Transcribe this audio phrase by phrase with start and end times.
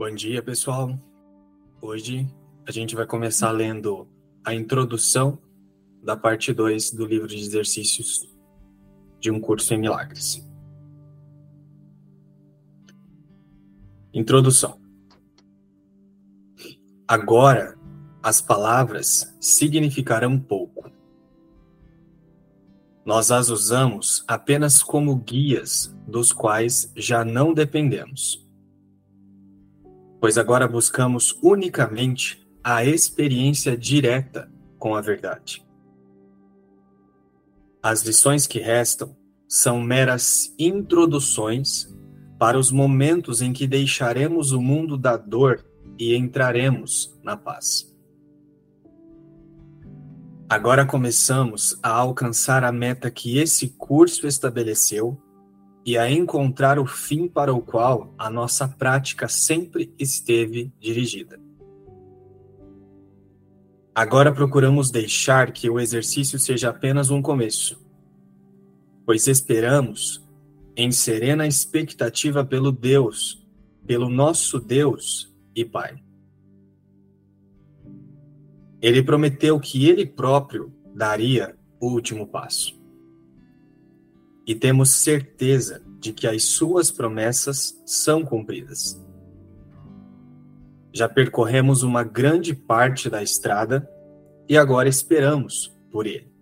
[0.00, 0.98] Bom dia, pessoal.
[1.78, 2.26] Hoje
[2.66, 4.08] a gente vai começar lendo
[4.42, 5.38] a introdução
[6.02, 8.26] da parte 2 do livro de exercícios
[9.20, 10.42] de um curso em milagres.
[14.14, 14.80] Introdução.
[17.06, 17.78] Agora
[18.22, 20.90] as palavras significarão pouco.
[23.04, 28.49] Nós as usamos apenas como guias dos quais já não dependemos
[30.20, 35.66] pois agora buscamos unicamente a experiência direta com a verdade.
[37.82, 39.16] As lições que restam
[39.48, 41.88] são meras introduções
[42.38, 45.64] para os momentos em que deixaremos o mundo da dor
[45.98, 47.90] e entraremos na paz.
[50.48, 55.18] Agora começamos a alcançar a meta que esse curso estabeleceu
[55.84, 61.40] e a encontrar o fim para o qual a nossa prática sempre esteve dirigida.
[63.94, 67.80] Agora procuramos deixar que o exercício seja apenas um começo,
[69.04, 70.26] pois esperamos,
[70.76, 73.46] em serena expectativa pelo Deus,
[73.86, 76.02] pelo nosso Deus e Pai.
[78.80, 82.79] Ele prometeu que ele próprio daria o último passo
[84.50, 89.00] e temos certeza de que as suas promessas são cumpridas.
[90.92, 93.88] Já percorremos uma grande parte da estrada
[94.48, 96.34] e agora esperamos por ele.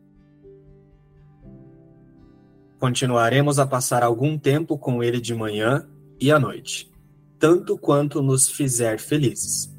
[2.79, 5.87] Continuaremos a passar algum tempo com ele de manhã
[6.19, 6.91] e à noite,
[7.39, 9.71] tanto quanto nos fizer felizes.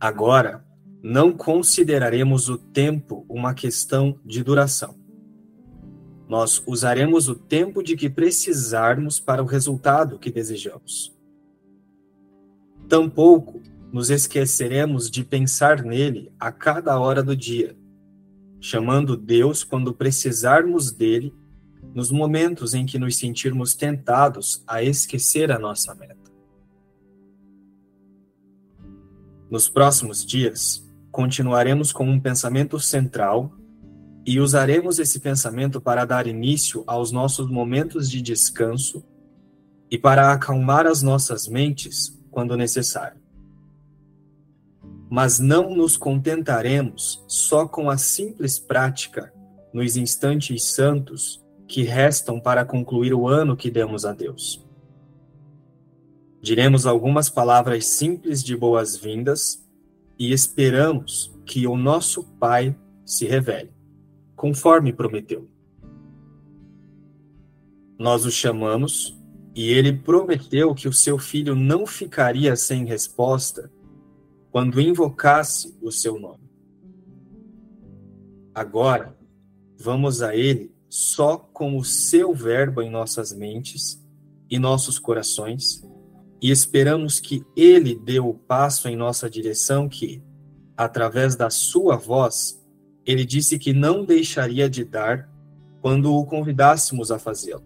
[0.00, 0.64] Agora,
[1.02, 4.97] não consideraremos o tempo uma questão de duração
[6.28, 11.16] nós usaremos o tempo de que precisarmos para o resultado que desejamos.
[12.86, 17.74] Tampouco nos esqueceremos de pensar nele a cada hora do dia,
[18.60, 21.34] chamando Deus quando precisarmos dele,
[21.94, 26.30] nos momentos em que nos sentirmos tentados a esquecer a nossa meta.
[29.50, 33.57] Nos próximos dias, continuaremos com um pensamento central
[34.28, 39.02] e usaremos esse pensamento para dar início aos nossos momentos de descanso
[39.90, 43.18] e para acalmar as nossas mentes quando necessário.
[45.08, 49.32] Mas não nos contentaremos só com a simples prática
[49.72, 54.62] nos instantes santos que restam para concluir o ano que demos a Deus.
[56.42, 59.66] Diremos algumas palavras simples de boas-vindas
[60.18, 63.77] e esperamos que o nosso Pai se revele
[64.38, 65.50] conforme prometeu.
[67.98, 69.18] Nós o chamamos
[69.52, 73.68] e ele prometeu que o seu filho não ficaria sem resposta
[74.52, 76.48] quando invocasse o seu nome.
[78.54, 79.18] Agora,
[79.76, 84.00] vamos a ele só com o seu verbo em nossas mentes
[84.48, 85.84] e nossos corações
[86.40, 90.22] e esperamos que ele dê o passo em nossa direção que,
[90.76, 92.57] através da sua voz,
[93.08, 95.30] ele disse que não deixaria de dar
[95.80, 97.64] quando o convidássemos a fazê-lo.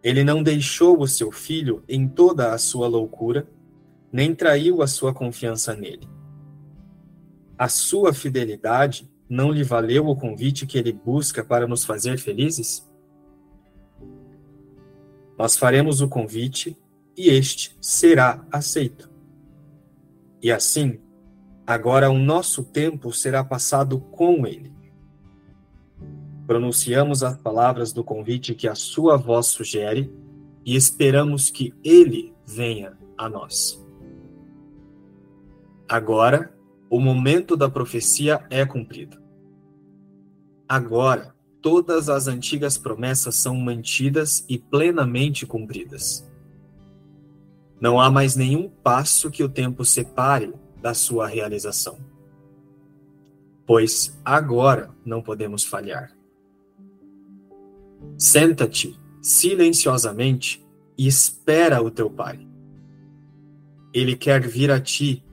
[0.00, 3.48] Ele não deixou o seu filho em toda a sua loucura,
[4.12, 6.08] nem traiu a sua confiança nele.
[7.58, 12.88] A sua fidelidade não lhe valeu o convite que ele busca para nos fazer felizes?
[15.36, 16.78] Nós faremos o convite
[17.16, 19.10] e este será aceito.
[20.40, 21.00] E assim,
[21.66, 24.72] Agora o nosso tempo será passado com ele.
[26.46, 30.14] Pronunciamos as palavras do convite que a sua voz sugere
[30.64, 33.84] e esperamos que ele venha a nós.
[35.88, 36.54] Agora,
[36.88, 39.20] o momento da profecia é cumprido.
[40.68, 46.24] Agora, todas as antigas promessas são mantidas e plenamente cumpridas.
[47.80, 50.54] Não há mais nenhum passo que o tempo separe
[50.86, 51.98] da sua realização.
[53.66, 56.16] Pois agora não podemos falhar.
[58.16, 60.64] Senta-te silenciosamente
[60.96, 62.46] e espera o teu Pai.
[63.92, 65.24] Ele quer vir a ti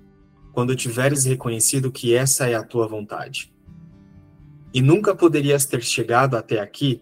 [0.52, 3.54] quando tiveres reconhecido que essa é a tua vontade.
[4.74, 7.00] E nunca poderias ter chegado até aqui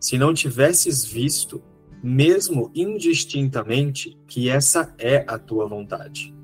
[0.00, 1.62] se não tivesses visto,
[2.02, 6.39] mesmo indistintamente, que essa é a tua vontade.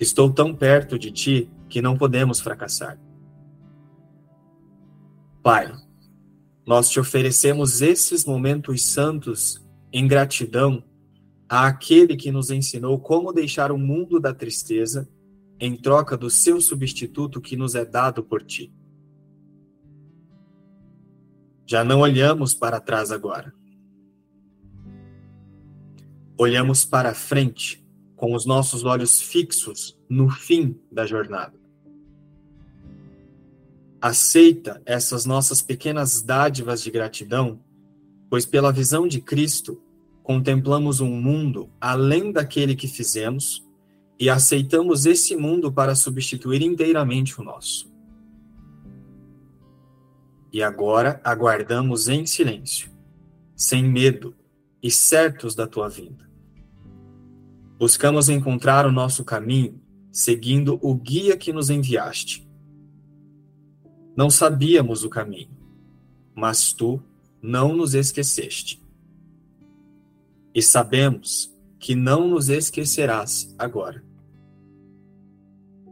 [0.00, 2.98] Estou tão perto de ti que não podemos fracassar.
[5.42, 5.70] Pai,
[6.66, 9.62] nós te oferecemos esses momentos santos
[9.92, 10.82] em gratidão
[11.48, 15.08] àquele que nos ensinou como deixar o mundo da tristeza
[15.58, 18.72] em troca do seu substituto que nos é dado por ti.
[21.66, 23.52] Já não olhamos para trás agora.
[26.38, 27.79] Olhamos para frente,
[28.20, 31.58] com os nossos olhos fixos no fim da jornada.
[33.98, 37.58] Aceita essas nossas pequenas dádivas de gratidão,
[38.28, 39.82] pois pela visão de Cristo
[40.22, 43.66] contemplamos um mundo além daquele que fizemos
[44.18, 47.88] e aceitamos esse mundo para substituir inteiramente o nosso
[50.52, 52.90] e agora aguardamos em silêncio,
[53.54, 54.34] sem medo
[54.82, 56.29] e certos da tua vinda.
[57.80, 59.80] Buscamos encontrar o nosso caminho
[60.12, 62.46] seguindo o guia que nos enviaste.
[64.14, 65.48] Não sabíamos o caminho,
[66.34, 67.02] mas tu
[67.40, 68.84] não nos esqueceste.
[70.54, 74.04] E sabemos que não nos esquecerás agora.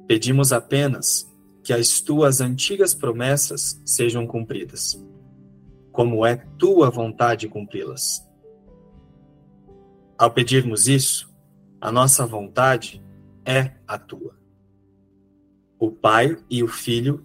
[0.06, 1.26] Pedimos apenas
[1.64, 5.02] que as tuas antigas promessas sejam cumpridas,
[5.90, 8.22] como é tua vontade cumpri-las.
[10.18, 11.27] Ao pedirmos isso,
[11.80, 13.02] a nossa vontade
[13.44, 14.36] é a tua.
[15.78, 17.24] O Pai e o Filho,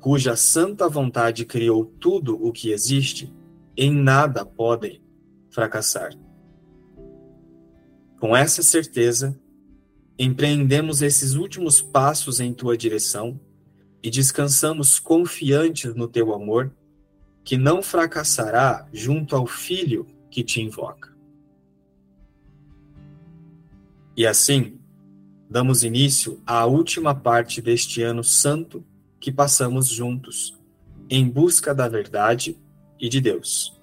[0.00, 3.32] cuja santa vontade criou tudo o que existe,
[3.76, 5.02] em nada podem
[5.50, 6.12] fracassar.
[8.20, 9.38] Com essa certeza,
[10.16, 13.40] empreendemos esses últimos passos em tua direção
[14.00, 16.72] e descansamos confiantes no teu amor,
[17.44, 21.11] que não fracassará junto ao Filho que te invoca.
[24.16, 24.78] E assim,
[25.48, 28.84] damos início à última parte deste ano santo
[29.20, 30.58] que passamos juntos,
[31.08, 32.56] em busca da verdade
[32.98, 33.80] e de Deus,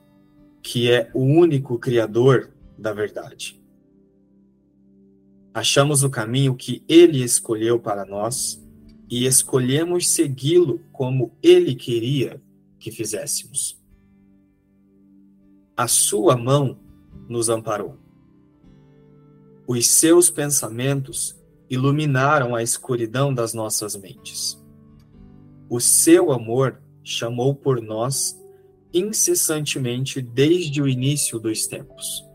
[0.61, 3.59] que é o único Criador da verdade.
[5.53, 8.61] Achamos o caminho que Ele escolheu para nós
[9.09, 12.41] e escolhemos segui-lo como ele queria
[12.77, 13.81] que fizéssemos.
[15.75, 16.77] A sua mão
[17.27, 17.97] nos amparou.
[19.71, 21.39] Os seus pensamentos
[21.69, 24.59] iluminaram a escuridão das nossas mentes.
[25.69, 28.35] O seu amor chamou por nós
[28.91, 32.25] incessantemente desde o início dos tempos.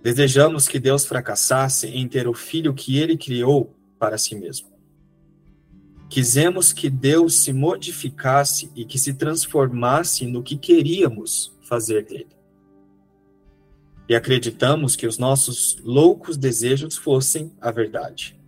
[0.00, 4.68] Desejamos que Deus fracassasse em ter o filho que ele criou para si mesmo.
[6.08, 12.37] Quisemos que Deus se modificasse e que se transformasse no que queríamos fazer dele.
[14.08, 18.40] E acreditamos que os nossos loucos desejos fossem a verdade.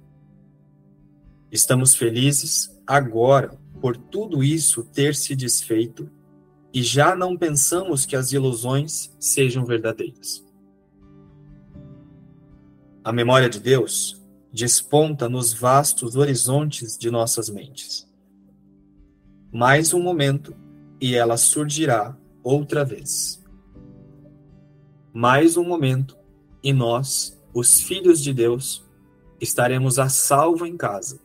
[1.53, 6.09] Estamos felizes agora por tudo isso ter se desfeito
[6.73, 10.45] e já não pensamos que as ilusões sejam verdadeiras.
[13.03, 14.21] A memória de Deus
[14.53, 18.09] desponta nos vastos horizontes de nossas mentes.
[19.53, 20.55] Mais um momento
[21.01, 23.40] e ela surgirá outra vez.
[25.13, 26.17] Mais um momento
[26.63, 28.85] e nós, os filhos de Deus,
[29.41, 31.21] estaremos a salvo em casa,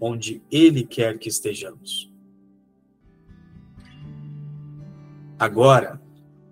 [0.00, 2.12] onde Ele quer que estejamos.
[5.38, 6.00] Agora,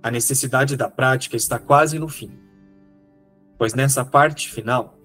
[0.02, 2.38] a necessidade da prática está quase no fim,
[3.58, 4.96] pois nessa parte final,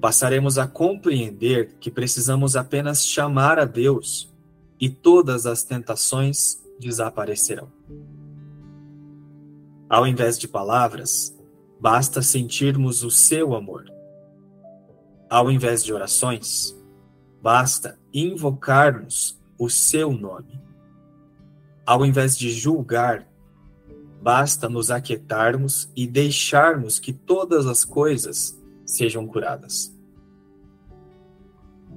[0.00, 4.30] passaremos a compreender que precisamos apenas chamar a Deus
[4.78, 7.72] e todas as tentações desaparecerão.
[9.88, 11.36] Ao invés de palavras,
[11.80, 13.84] basta sentirmos o seu amor.
[15.28, 16.74] Ao invés de orações,
[17.42, 20.60] basta invocarmos o seu nome.
[21.84, 23.28] Ao invés de julgar,
[24.22, 29.94] basta nos aquietarmos e deixarmos que todas as coisas sejam curadas.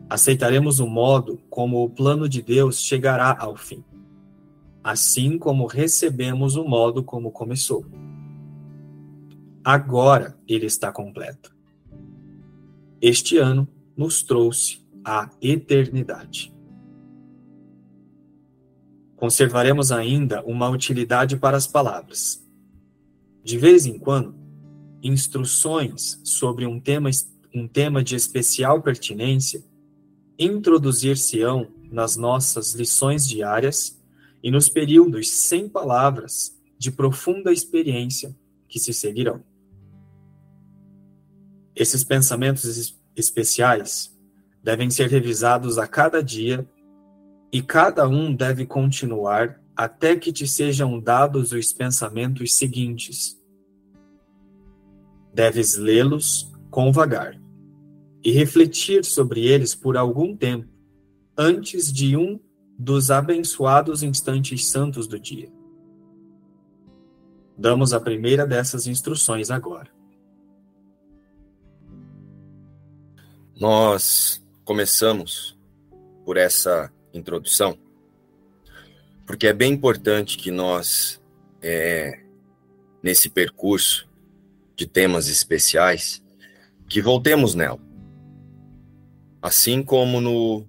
[0.10, 3.84] Aceitaremos o modo como o plano de Deus chegará ao fim,
[4.88, 7.86] assim como recebemos o modo como começou.
[9.62, 11.54] Agora ele está completo.
[13.02, 13.68] Este ano
[13.98, 16.56] nos trouxe a eternidade.
[19.18, 22.42] Conservaremos ainda uma utilidade para as palavras.
[23.44, 24.38] De vez em quando,
[25.04, 27.10] instruções sobre um tema,
[27.54, 29.62] um tema de especial pertinência
[30.40, 33.97] introduzir-se-ão nas nossas lições diárias
[34.48, 38.34] e nos períodos sem palavras de profunda experiência
[38.66, 39.44] que se seguirão.
[41.76, 44.18] Esses pensamentos especiais
[44.64, 46.66] devem ser revisados a cada dia
[47.52, 53.38] e cada um deve continuar até que te sejam dados os pensamentos seguintes.
[55.34, 57.38] Deves lê-los com vagar
[58.24, 60.70] e refletir sobre eles por algum tempo,
[61.38, 62.40] antes de um
[62.78, 65.52] dos abençoados instantes santos do dia.
[67.58, 69.90] Damos a primeira dessas instruções agora.
[73.60, 75.58] Nós começamos
[76.24, 77.76] por essa introdução,
[79.26, 81.20] porque é bem importante que nós,
[81.60, 82.24] é,
[83.02, 84.08] nesse percurso
[84.76, 86.24] de temas especiais,
[86.88, 87.80] que voltemos nela.
[89.42, 90.68] Assim como no,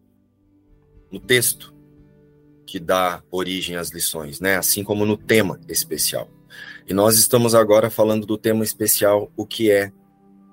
[1.12, 1.77] no texto
[2.68, 4.58] que dá origem às lições, né?
[4.58, 6.28] Assim como no tema especial.
[6.86, 9.90] E nós estamos agora falando do tema especial, o que é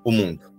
[0.02, 0.50] o mundo.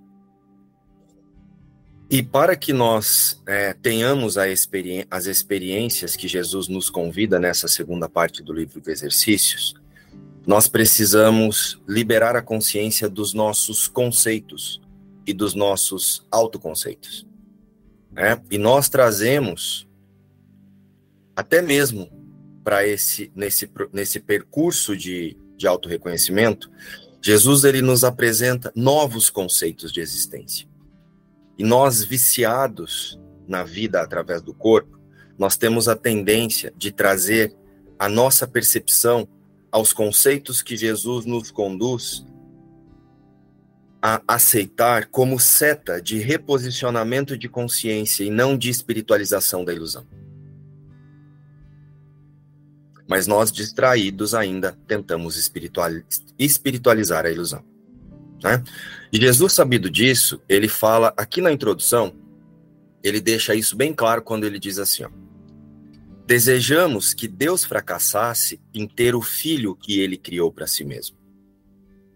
[2.12, 8.08] E para que nós é, tenhamos experi as experiências que Jesus nos convida nessa segunda
[8.08, 9.74] parte do livro de exercícios,
[10.46, 14.80] nós precisamos liberar a consciência dos nossos conceitos
[15.26, 17.28] e dos nossos autoconceitos.
[18.12, 18.40] Né?
[18.52, 19.87] E nós trazemos
[21.38, 22.10] até mesmo
[22.63, 26.72] para esse nesse, nesse percurso de, de autorreconhecimento,
[27.22, 30.67] Jesus ele nos apresenta novos conceitos de existência.
[31.56, 35.00] E nós viciados na vida através do corpo,
[35.38, 37.56] nós temos a tendência de trazer
[38.00, 39.27] a nossa percepção
[39.72, 42.25] aos conceitos que Jesus nos conduz
[44.01, 50.03] a aceitar como seta de reposicionamento de consciência e não de espiritualização da ilusão
[53.08, 55.38] mas nós distraídos ainda tentamos
[56.38, 57.64] espiritualizar a ilusão.
[58.44, 58.64] Né?
[59.12, 62.14] E Jesus, sabido disso, ele fala aqui na introdução,
[63.04, 65.10] ele deixa isso bem claro quando ele diz assim: ó,
[66.28, 71.16] Desejamos que Deus fracassasse em ter o filho que ele criou para si mesmo.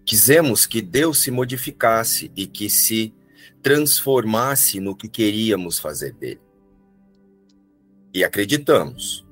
[0.06, 3.14] Quisemos que Deus se modificasse e que se
[3.64, 6.42] transformasse no que queríamos fazer dele.
[8.14, 9.26] E acreditamos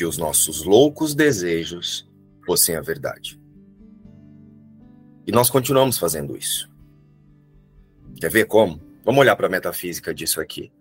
[0.00, 2.08] que os nossos loucos desejos
[2.46, 3.38] fossem a verdade.
[5.26, 6.70] E nós continuamos fazendo isso.
[8.18, 8.80] Quer ver como?
[9.04, 10.72] Vamos olhar para a metafísica disso aqui.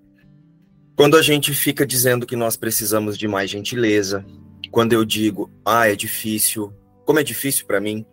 [0.96, 4.26] Quando a gente fica dizendo que nós precisamos de mais gentileza,
[4.72, 6.74] quando eu digo, ah, é difícil,
[7.04, 8.06] como é difícil para mim,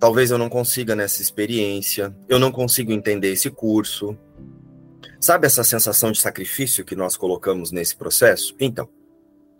[0.00, 4.16] talvez eu não consiga nessa experiência, eu não consigo entender esse curso.
[5.20, 8.56] Sabe essa sensação de sacrifício que nós colocamos nesse processo?
[8.58, 8.88] Então,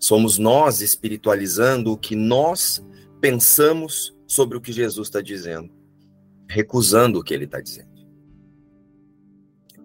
[0.03, 2.85] Somos nós espiritualizando o que nós
[3.21, 5.71] pensamos sobre o que Jesus está dizendo,
[6.49, 7.93] recusando o que ele está dizendo.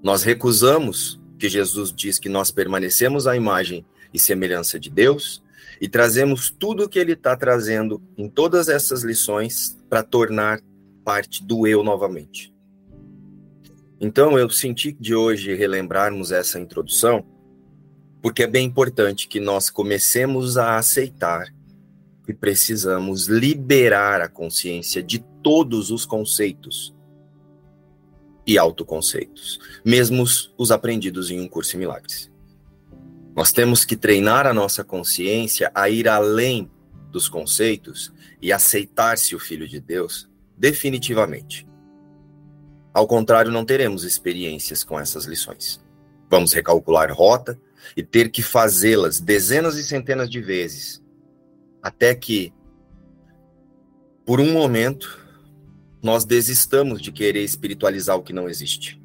[0.02, 5.44] Nós recusamos que Jesus diz que nós permanecemos à imagem e semelhança de Deus
[5.80, 10.60] e trazemos tudo o que ele está trazendo em todas essas lições para tornar
[11.06, 12.52] parte do eu novamente.
[14.02, 17.24] Então eu senti de hoje relembrarmos essa introdução
[18.22, 21.54] porque é bem importante que nós comecemos a aceitar
[22.26, 26.94] que precisamos liberar a consciência de todos os conceitos
[28.46, 30.26] e autoconceitos, mesmo
[30.58, 32.30] os aprendidos em um curso em milagres.
[33.34, 36.70] Nós temos que treinar a nossa consciência a ir além
[37.12, 41.66] dos conceitos e aceitar-se o Filho de Deus definitivamente.
[42.94, 45.80] Ao contrário, não teremos experiências com essas lições.
[46.30, 47.58] Vamos recalcular rota,
[47.96, 51.04] e ter que fazê-las dezenas e centenas de vezes,
[51.82, 52.54] até que,
[54.26, 55.26] por um momento,
[56.02, 59.02] nós desistamos de querer espiritualizar o que não existe.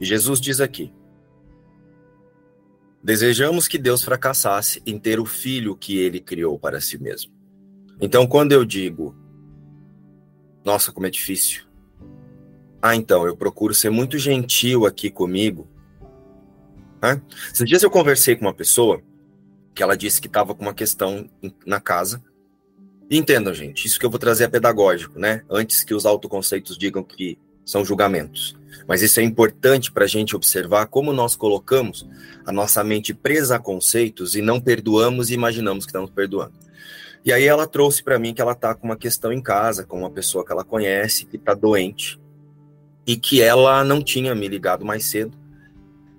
[0.00, 0.92] E Jesus diz aqui:
[3.02, 7.32] Desejamos que Deus fracassasse em ter o filho que ele criou para si mesmo.
[8.00, 9.16] Então, quando eu digo,
[10.64, 11.65] nossa, como é difícil,
[12.86, 15.66] ah, então, eu procuro ser muito gentil aqui comigo.
[17.02, 17.20] Né?
[17.52, 19.02] Esses dias eu conversei com uma pessoa
[19.74, 21.28] que ela disse que estava com uma questão
[21.66, 22.22] na casa.
[23.10, 25.42] E entendam, gente, isso que eu vou trazer é pedagógico, né?
[25.50, 28.56] Antes que os autoconceitos digam que são julgamentos.
[28.86, 32.06] Mas isso é importante para a gente observar como nós colocamos
[32.44, 36.54] a nossa mente presa a conceitos e não perdoamos e imaginamos que estamos perdoando.
[37.24, 39.98] E aí ela trouxe para mim que ela está com uma questão em casa, com
[39.98, 42.18] uma pessoa que ela conhece, que está doente,
[43.06, 45.38] e que ela não tinha me ligado mais cedo,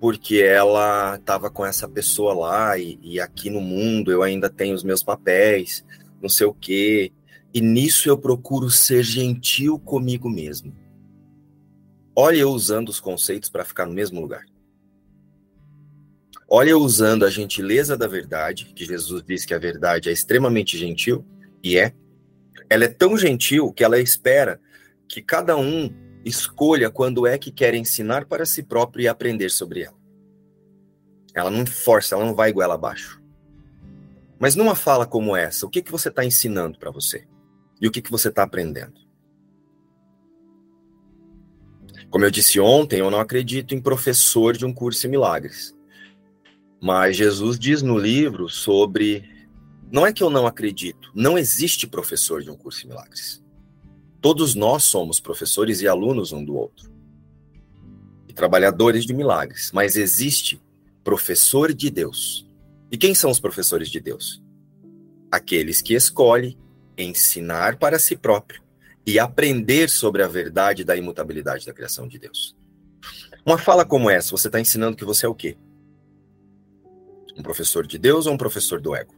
[0.00, 4.74] porque ela estava com essa pessoa lá e, e, aqui no mundo eu ainda tenho
[4.74, 5.84] os meus papéis,
[6.22, 7.12] não sei o quê.
[7.52, 10.72] E nisso eu procuro ser gentil comigo mesmo.
[12.14, 14.44] Olha eu usando os conceitos para ficar no mesmo lugar.
[16.48, 20.78] Olha eu usando a gentileza da verdade, que Jesus diz que a verdade é extremamente
[20.78, 21.24] gentil,
[21.62, 21.92] e é.
[22.70, 24.60] Ela é tão gentil que ela espera
[25.08, 25.90] que cada um
[26.24, 29.96] escolha quando é que quer ensinar para si próprio e aprender sobre ela.
[31.34, 33.22] Ela não força, ela não vai goela abaixo.
[34.38, 37.26] Mas numa fala como essa, o que, que você está ensinando para você?
[37.80, 39.00] E o que, que você está aprendendo?
[42.10, 45.76] Como eu disse ontem, eu não acredito em professor de um curso em milagres.
[46.80, 49.28] Mas Jesus diz no livro sobre.
[49.90, 53.42] Não é que eu não acredito, não existe professor de um curso em milagres.
[54.20, 56.90] Todos nós somos professores e alunos um do outro.
[58.26, 59.70] E trabalhadores de milagres.
[59.72, 60.60] Mas existe
[61.04, 62.46] professor de Deus.
[62.90, 64.42] E quem são os professores de Deus?
[65.30, 66.58] Aqueles que escolhem
[66.96, 68.62] ensinar para si próprio
[69.06, 72.56] e aprender sobre a verdade da imutabilidade da criação de Deus.
[73.46, 75.56] Uma fala como essa, você está ensinando que você é o quê?
[77.36, 79.14] Um professor de Deus ou um professor do ego?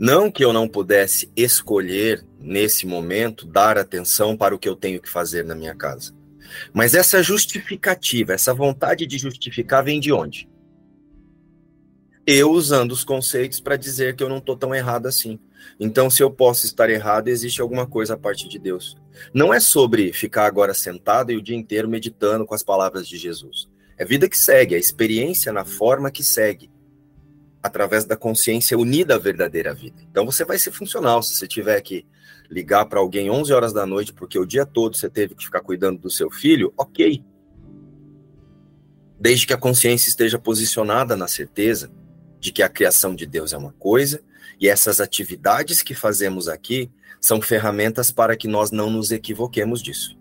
[0.00, 4.98] Não que eu não pudesse escolher, nesse momento, dar atenção para o que eu tenho
[4.98, 6.14] que fazer na minha casa.
[6.72, 10.48] Mas essa justificativa, essa vontade de justificar vem de onde?
[12.26, 15.38] Eu usando os conceitos para dizer que eu não estou tão errado assim.
[15.78, 18.96] Então, se eu posso estar errado, existe alguma coisa a parte de Deus.
[19.34, 23.18] Não é sobre ficar agora sentado e o dia inteiro meditando com as palavras de
[23.18, 23.68] Jesus.
[23.98, 26.69] É vida que segue, é experiência na forma que segue,
[27.62, 29.96] através da consciência unida à verdadeira vida.
[30.10, 32.06] Então você vai ser funcional se você tiver que
[32.50, 35.60] ligar para alguém 11 horas da noite porque o dia todo você teve que ficar
[35.60, 37.22] cuidando do seu filho, ok.
[39.18, 41.90] Desde que a consciência esteja posicionada na certeza
[42.40, 44.22] de que a criação de Deus é uma coisa
[44.58, 50.18] e essas atividades que fazemos aqui são ferramentas para que nós não nos equivoquemos disso.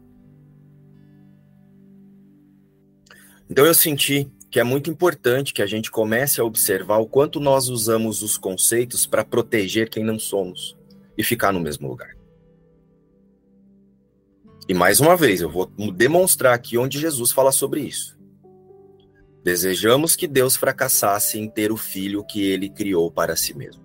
[3.50, 7.40] Então eu senti que é muito importante que a gente comece a observar o quanto
[7.40, 10.76] nós usamos os conceitos para proteger quem não somos
[11.18, 12.18] e ficar no mesmo lugar.
[14.68, 18.18] E mais uma vez, eu vou demonstrar aqui onde Jesus fala sobre isso.
[19.44, 23.84] Desejamos que Deus fracassasse em ter o filho que ele criou para si mesmo.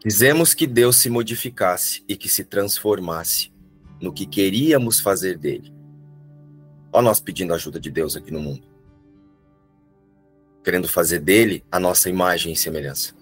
[0.00, 3.52] Quisemos que Deus se modificasse e que se transformasse
[4.00, 5.75] no que queríamos fazer dele.
[6.92, 8.66] Olha nós pedindo ajuda de Deus aqui no mundo.
[10.64, 13.14] Querendo fazer dele a nossa imagem e semelhança.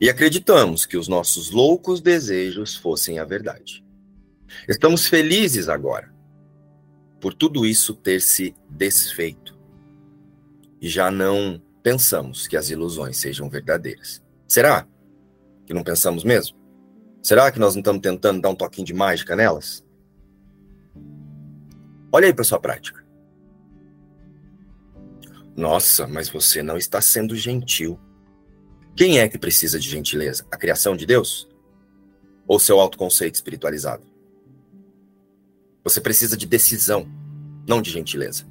[0.00, 3.84] E acreditamos que os nossos loucos desejos fossem a verdade.
[4.68, 6.12] Estamos felizes agora
[7.20, 9.58] por tudo isso ter se desfeito.
[10.80, 14.22] E já não pensamos que as ilusões sejam verdadeiras.
[14.48, 14.86] Será
[15.66, 16.58] que não pensamos mesmo?
[17.22, 19.84] Será que nós não estamos tentando dar um toquinho de mágica nelas?
[22.12, 23.04] Olha aí para sua prática.
[25.56, 27.98] Nossa, mas você não está sendo gentil.
[28.96, 30.46] Quem é que precisa de gentileza?
[30.50, 31.48] A criação de Deus?
[32.46, 34.04] Ou seu autoconceito espiritualizado?
[35.84, 37.08] Você precisa de decisão,
[37.68, 38.46] não de gentileza.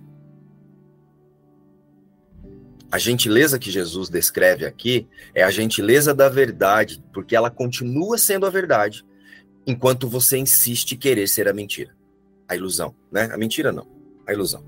[2.91, 8.48] A gentileza que Jesus descreve aqui é a gentileza da verdade, porque ela continua sendo
[8.48, 9.06] a verdade,
[9.67, 11.99] enquanto você insiste querer ser a mentira.
[12.50, 13.30] A ilusão, né?
[13.32, 13.88] A mentira não,
[14.28, 14.66] a ilusão.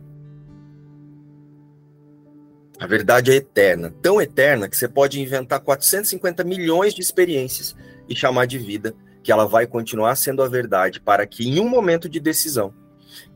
[2.80, 7.76] A verdade é eterna, tão eterna que você pode inventar 450 milhões de experiências
[8.08, 11.70] e chamar de vida, que ela vai continuar sendo a verdade para que em um
[11.70, 12.74] momento de decisão,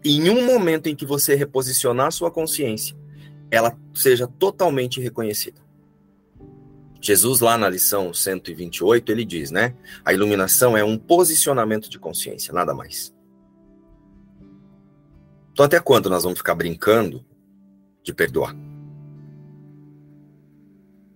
[0.03, 2.95] em um momento em que você reposicionar sua consciência,
[3.51, 5.61] ela seja totalmente reconhecida.
[6.99, 9.75] Jesus lá na lição 128, ele diz, né?
[10.03, 13.14] A iluminação é um posicionamento de consciência, nada mais.
[15.55, 17.25] Então até quando nós vamos ficar brincando
[18.03, 18.53] de perdoar?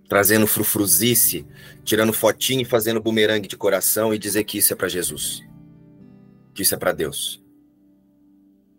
[0.07, 1.45] trazendo frufruzice,
[1.83, 5.43] tirando fotinho e fazendo bumerangue de coração e dizer que isso é para Jesus,
[6.51, 7.39] que isso é para Deus.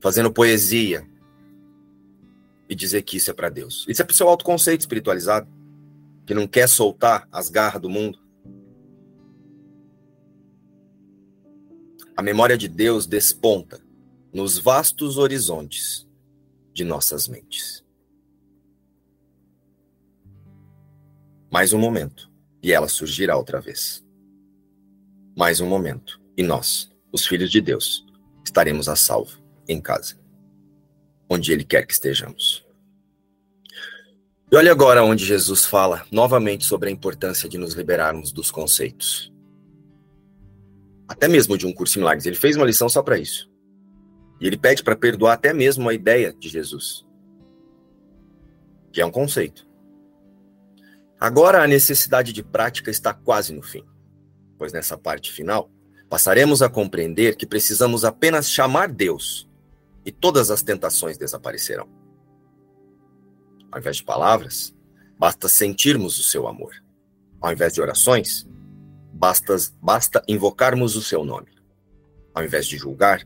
[0.00, 1.06] Fazendo poesia
[2.68, 3.86] e dizer que isso é para Deus.
[3.88, 5.48] Isso é para o seu autoconceito espiritualizado,
[6.26, 8.18] que não quer soltar as garras do mundo.
[12.16, 13.80] A memória de Deus desponta
[14.32, 16.08] nos vastos horizontes
[16.72, 17.84] de nossas mentes.
[21.50, 22.30] Mais um momento,
[22.62, 24.04] e ela surgirá outra vez.
[25.36, 28.06] Mais um momento, e nós, os filhos de Deus,
[28.44, 30.16] estaremos a salvo em casa,
[31.28, 32.64] onde Ele quer que estejamos.
[34.52, 39.32] E olha agora onde Jesus fala novamente sobre a importância de nos liberarmos dos conceitos.
[41.08, 42.26] Até mesmo de um curso em milagres.
[42.26, 43.49] Ele fez uma lição só para isso.
[44.40, 47.06] E ele pede para perdoar até mesmo a ideia de Jesus,
[48.92, 49.68] que é um conceito.
[51.18, 53.84] Agora a necessidade de prática está quase no fim,
[54.56, 55.70] pois nessa parte final
[56.08, 59.48] passaremos a compreender que precisamos apenas chamar Deus
[60.04, 61.88] e todas as tentações desaparecerão.
[63.70, 64.74] Ao invés de palavras,
[65.18, 66.72] basta sentirmos o seu amor.
[67.40, 68.48] Ao invés de orações,
[69.12, 71.48] basta, basta invocarmos o seu nome.
[72.34, 73.22] Ao invés de julgar,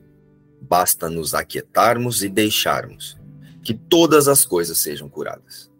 [0.69, 3.19] basta nos aquietarmos e deixarmos
[3.63, 5.71] que todas as coisas sejam curadas.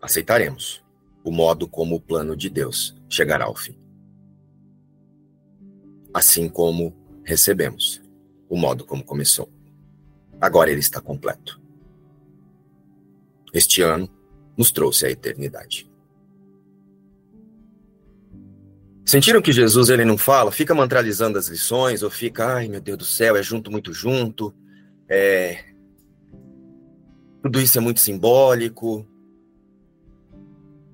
[0.00, 0.84] Aceitaremos
[1.24, 3.76] o modo como o plano de Deus chegará ao fim.
[6.12, 8.00] Assim como recebemos
[8.48, 9.50] o modo como começou.
[10.40, 11.60] Agora ele está completo.
[13.52, 14.08] Este ano
[14.56, 15.87] nos trouxe a eternidade.
[19.08, 22.98] Sentiram que Jesus ele não fala, fica mantralizando as lições, ou fica, ai meu Deus
[22.98, 24.54] do céu, é junto, muito junto,
[25.08, 25.64] é...
[27.42, 29.08] tudo isso é muito simbólico.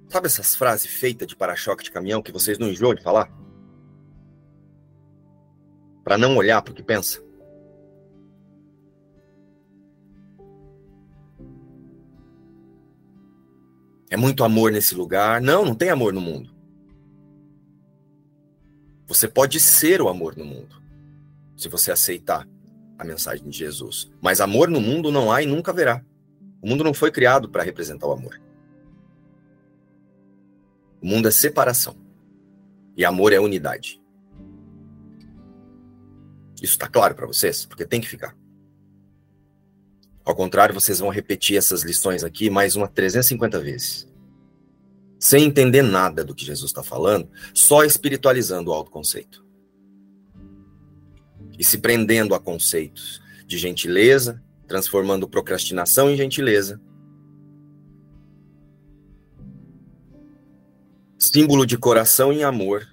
[0.09, 3.29] Sabe essas frases feitas de para-choque de caminhão que vocês não enjoam de falar?
[6.05, 7.21] Para não olhar para o que pensa?
[14.09, 15.41] É muito amor nesse lugar.
[15.41, 16.54] Não, não tem amor no mundo.
[19.07, 20.83] Você pode ser o amor no mundo,
[21.57, 22.49] se você aceitar
[22.99, 24.11] a mensagem de Jesus.
[24.21, 26.03] Mas amor no mundo não há e nunca haverá.
[26.63, 28.41] O mundo não foi criado para representar o amor.
[31.03, 31.97] O mundo é separação.
[32.97, 34.01] E amor é unidade.
[36.63, 37.67] Isso está claro para vocês?
[37.67, 38.35] Porque tem que ficar.
[40.25, 44.14] Ao contrário, vocês vão repetir essas lições aqui mais uma 350 vezes.
[45.25, 49.43] Sem entender nada do que Jesus está falando, só espiritualizando o autoconceito.
[51.59, 56.79] E se prendendo a conceitos de gentileza, transformando procrastinação em gentileza.
[61.19, 62.87] Símbolo de coração em amor.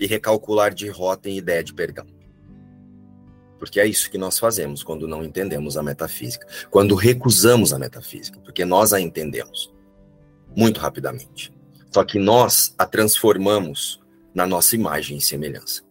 [0.00, 2.06] E recalcular de rota em ideia de perdão.
[3.56, 8.40] Porque é isso que nós fazemos quando não entendemos a metafísica, quando recusamos a metafísica,
[8.40, 9.72] porque nós a entendemos
[10.56, 11.52] muito rapidamente.
[11.92, 14.00] Só que nós a transformamos
[14.34, 15.82] na nossa imagem e semelhança,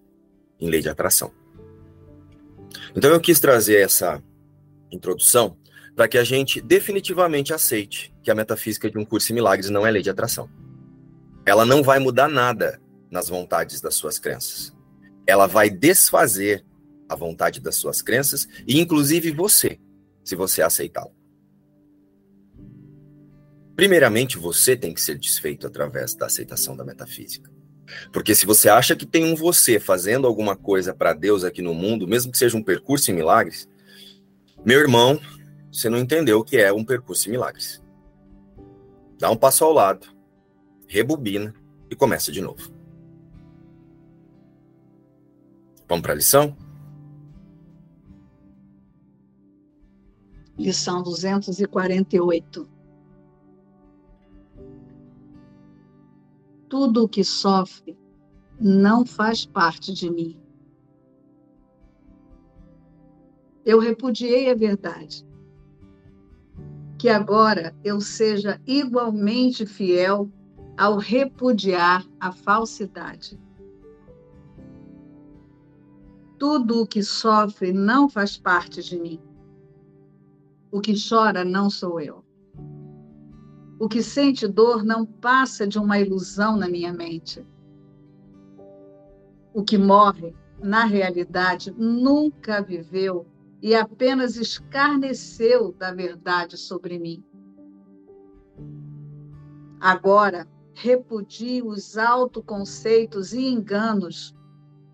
[0.60, 1.32] em lei de atração.
[2.96, 4.22] Então eu quis trazer essa
[4.92, 5.58] introdução
[5.96, 9.86] para que a gente definitivamente aceite que a metafísica de um curso em milagres não
[9.86, 10.50] é lei de atração.
[11.46, 14.74] Ela não vai mudar nada nas vontades das suas crenças.
[15.28, 16.66] Ela vai desfazer
[17.08, 19.80] a vontade das suas crenças e inclusive você,
[20.24, 21.12] se você aceitá-la.
[23.76, 27.52] Primeiramente, você tem que ser desfeito através da aceitação da metafísica.
[28.12, 31.74] Porque se você acha que tem um você fazendo alguma coisa para Deus aqui no
[31.74, 33.68] mundo, mesmo que seja um percurso em milagres,
[34.64, 35.20] meu irmão,
[35.72, 37.82] você não entendeu o que é um percurso em milagres.
[39.20, 40.08] Dá um passo ao lado,
[40.88, 41.54] rebobina
[41.90, 42.72] e começa de novo.
[45.88, 46.56] Vamos para a lição?
[50.58, 52.73] Lição 248.
[56.74, 57.96] Tudo o que sofre
[58.60, 60.36] não faz parte de mim.
[63.64, 65.24] Eu repudiei a verdade.
[66.98, 70.32] Que agora eu seja igualmente fiel
[70.76, 73.40] ao repudiar a falsidade.
[76.40, 79.22] Tudo o que sofre não faz parte de mim.
[80.72, 82.23] O que chora não sou eu.
[83.80, 87.46] O que sente dor não passa de uma ilusão na minha mente.
[89.54, 93.28] O que morre, na realidade, nunca viveu
[93.62, 97.24] e apenas escarneceu da verdade sobre mim.
[99.80, 104.34] Agora, repudio os autoconceitos e enganos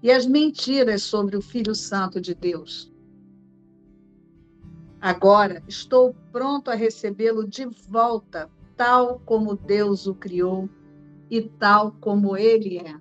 [0.02, 2.92] e as mentiras sobre o Filho Santo de Deus.
[5.02, 10.70] Agora estou pronto a recebê-lo de volta, tal como Deus o criou
[11.30, 12.98] e tal como ele é.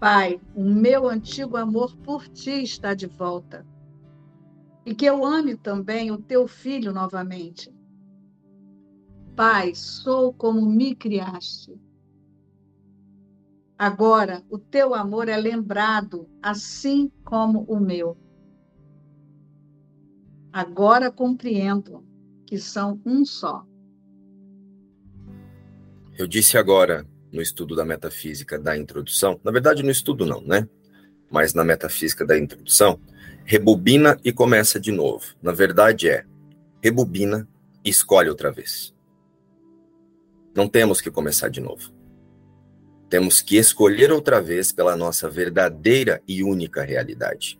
[0.00, 3.64] Pai, o meu antigo amor por ti está de volta.
[4.84, 7.72] E que eu ame também o teu filho novamente.
[9.36, 11.80] Pai, sou como me criaste.
[13.78, 18.16] Agora o teu amor é lembrado, assim como o meu.
[20.52, 22.10] Agora compreendo
[22.52, 23.64] que são um só.
[26.18, 30.68] Eu disse agora no estudo da metafísica da introdução, na verdade no estudo não, né?
[31.30, 33.00] Mas na metafísica da introdução,
[33.46, 35.34] rebobina e começa de novo.
[35.40, 36.26] Na verdade é
[36.82, 37.48] rebobina
[37.82, 38.94] e escolhe outra vez.
[40.54, 41.90] Não temos que começar de novo.
[43.08, 47.58] Temos que escolher outra vez pela nossa verdadeira e única realidade.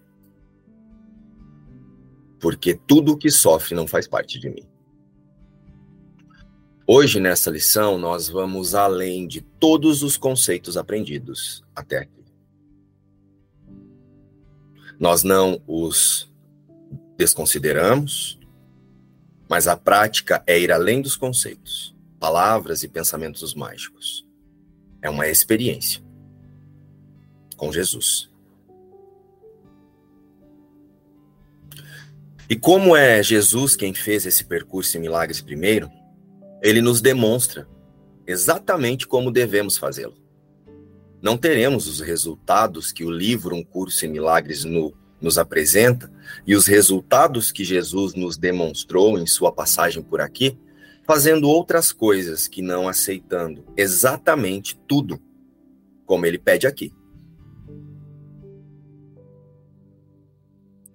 [2.39, 4.71] Porque tudo o que sofre não faz parte de mim.
[6.87, 12.25] Hoje, nessa lição, nós vamos além de todos os conceitos aprendidos até aqui.
[14.99, 16.29] Nós não os
[17.17, 18.39] desconsideramos,
[19.49, 24.27] mas a prática é ir além dos conceitos, palavras e pensamentos mágicos.
[25.01, 26.03] É uma experiência
[27.57, 28.29] com Jesus.
[32.51, 35.91] E como é Jesus quem fez esse percurso em milagres primeiro,
[36.63, 37.69] ele nos demonstra
[38.27, 40.15] exatamente como devemos fazê-lo.
[41.21, 46.11] Não teremos os resultados que o livro Um Curso em Milagres no, nos apresenta
[46.47, 50.57] e os resultados que Jesus nos demonstrou em sua passagem por aqui,
[51.05, 55.21] fazendo outras coisas que não aceitando exatamente tudo
[56.07, 56.93] como ele pede aqui.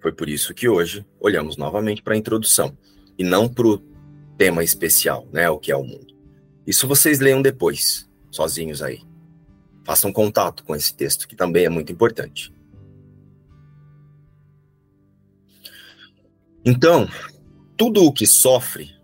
[0.00, 2.76] Foi por isso que hoje olhamos novamente para a introdução
[3.18, 3.82] e não para o
[4.38, 5.50] tema especial, né?
[5.50, 6.16] O que é o mundo.
[6.66, 9.02] Isso vocês leiam depois, sozinhos aí.
[9.84, 12.54] Façam contato com esse texto, que também é muito importante.
[16.64, 17.08] Então,
[17.76, 18.94] tudo o que sofre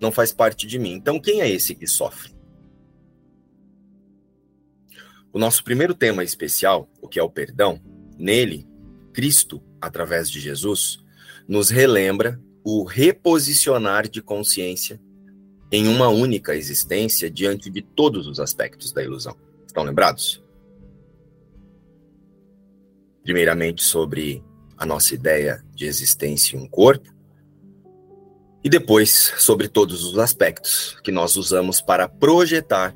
[0.00, 0.92] não faz parte de mim.
[0.92, 2.34] Então, quem é esse que sofre?
[5.32, 7.80] O nosso primeiro tema especial, o que é o perdão,
[8.18, 8.66] nele,
[9.12, 10.98] Cristo, através de Jesus,
[11.46, 15.00] nos relembra o reposicionar de consciência
[15.72, 19.36] em uma única existência diante de todos os aspectos da ilusão.
[19.66, 20.42] Estão lembrados?
[23.22, 24.42] Primeiramente sobre
[24.76, 27.08] a nossa ideia de existência em um corpo,
[28.62, 32.94] e depois sobre todos os aspectos que nós usamos para projetar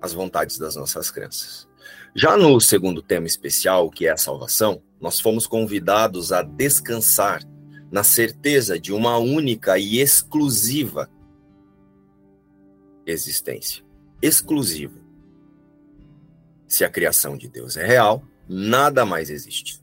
[0.00, 1.68] as vontades das nossas crenças.
[2.14, 7.42] Já no segundo tema especial, que é a salvação, nós fomos convidados a descansar
[7.90, 11.10] na certeza de uma única e exclusiva
[13.04, 13.84] existência.
[14.22, 14.98] Exclusiva.
[16.66, 19.82] Se a criação de Deus é real, nada mais existe.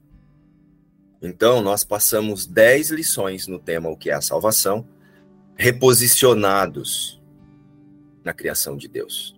[1.22, 4.88] Então, nós passamos dez lições no tema O que é a salvação,
[5.56, 7.22] reposicionados
[8.24, 9.36] na criação de Deus.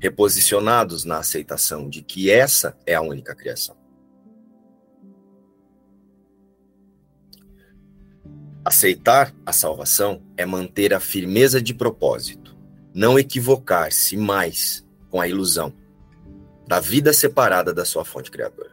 [0.00, 3.76] Reposicionados na aceitação de que essa é a única criação.
[8.64, 12.56] Aceitar a salvação é manter a firmeza de propósito,
[12.94, 15.72] não equivocar-se mais com a ilusão
[16.66, 18.70] da vida separada da sua fonte criadora.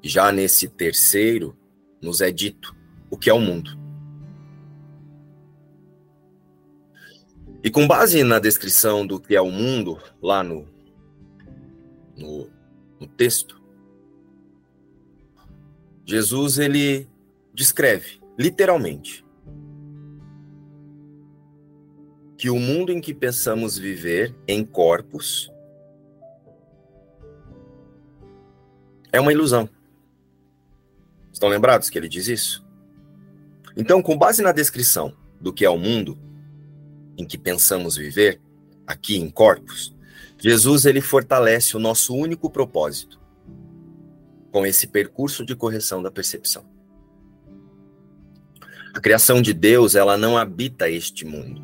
[0.00, 1.56] Já nesse terceiro,
[2.00, 2.74] nos é dito
[3.10, 3.78] o que é o mundo.
[7.64, 10.66] E com base na descrição do que é o mundo, lá no,
[12.16, 12.48] no,
[12.98, 13.62] no texto,
[16.04, 17.08] Jesus ele
[17.52, 19.24] descreve, literalmente,
[22.36, 25.52] que o mundo em que pensamos viver em corpos
[29.12, 29.68] é uma ilusão.
[31.32, 32.66] Estão lembrados que ele diz isso?
[33.76, 36.18] Então, com base na descrição do que é o mundo
[37.16, 38.40] em que pensamos viver,
[38.86, 39.94] aqui em corpos,
[40.38, 43.20] Jesus ele fortalece o nosso único propósito
[44.50, 46.71] com esse percurso de correção da percepção.
[48.94, 51.62] A criação de Deus, ela não habita este mundo.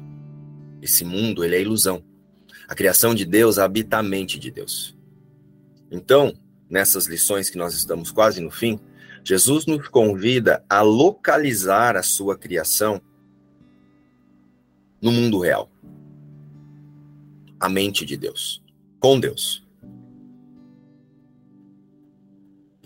[0.80, 2.02] Esse mundo, ele é ilusão.
[2.66, 4.96] A criação de Deus habita a mente de Deus.
[5.90, 6.34] Então,
[6.70, 8.80] nessas lições que nós estamos quase no fim,
[9.22, 13.00] Jesus nos convida a localizar a sua criação
[15.00, 15.70] no mundo real.
[17.60, 18.62] A mente de Deus,
[18.98, 19.67] com Deus.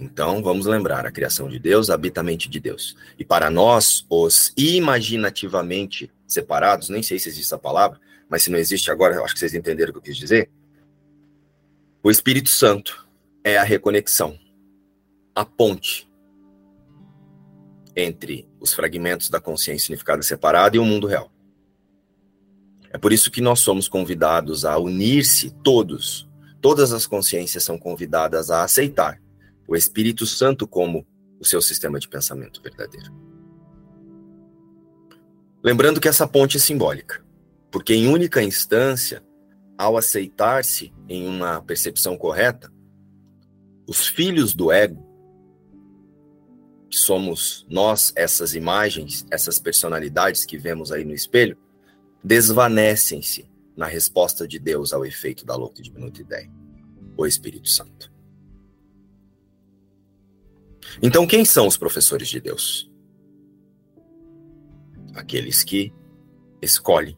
[0.02, 2.96] Então, vamos lembrar, a criação de Deus habita a mente de Deus.
[3.16, 8.58] E para nós, os imaginativamente separados, nem sei se existe essa palavra, mas se não
[8.58, 10.50] existe agora, acho que vocês entenderam o que eu quis dizer.
[12.02, 13.08] O Espírito Santo
[13.44, 14.36] é a reconexão,
[15.36, 16.10] a ponte
[17.94, 21.30] entre os fragmentos da consciência unificada separada e o mundo real.
[22.90, 26.28] É por isso que nós somos convidados a unir-se todos.
[26.60, 29.21] Todas as consciências são convidadas a aceitar
[29.66, 31.06] o Espírito Santo como
[31.40, 33.12] o seu sistema de pensamento verdadeiro.
[35.62, 37.24] Lembrando que essa ponte é simbólica,
[37.70, 39.22] porque em única instância,
[39.78, 42.72] ao aceitar-se em uma percepção correta,
[43.88, 45.04] os filhos do ego,
[46.90, 51.56] que somos nós, essas imagens, essas personalidades que vemos aí no espelho,
[52.22, 56.50] desvanecem-se na resposta de Deus ao efeito da louca e diminuta ideia,
[57.16, 58.11] o Espírito Santo.
[61.02, 62.90] Então, quem são os professores de Deus?
[65.14, 65.92] Aqueles que
[66.60, 67.16] escolhem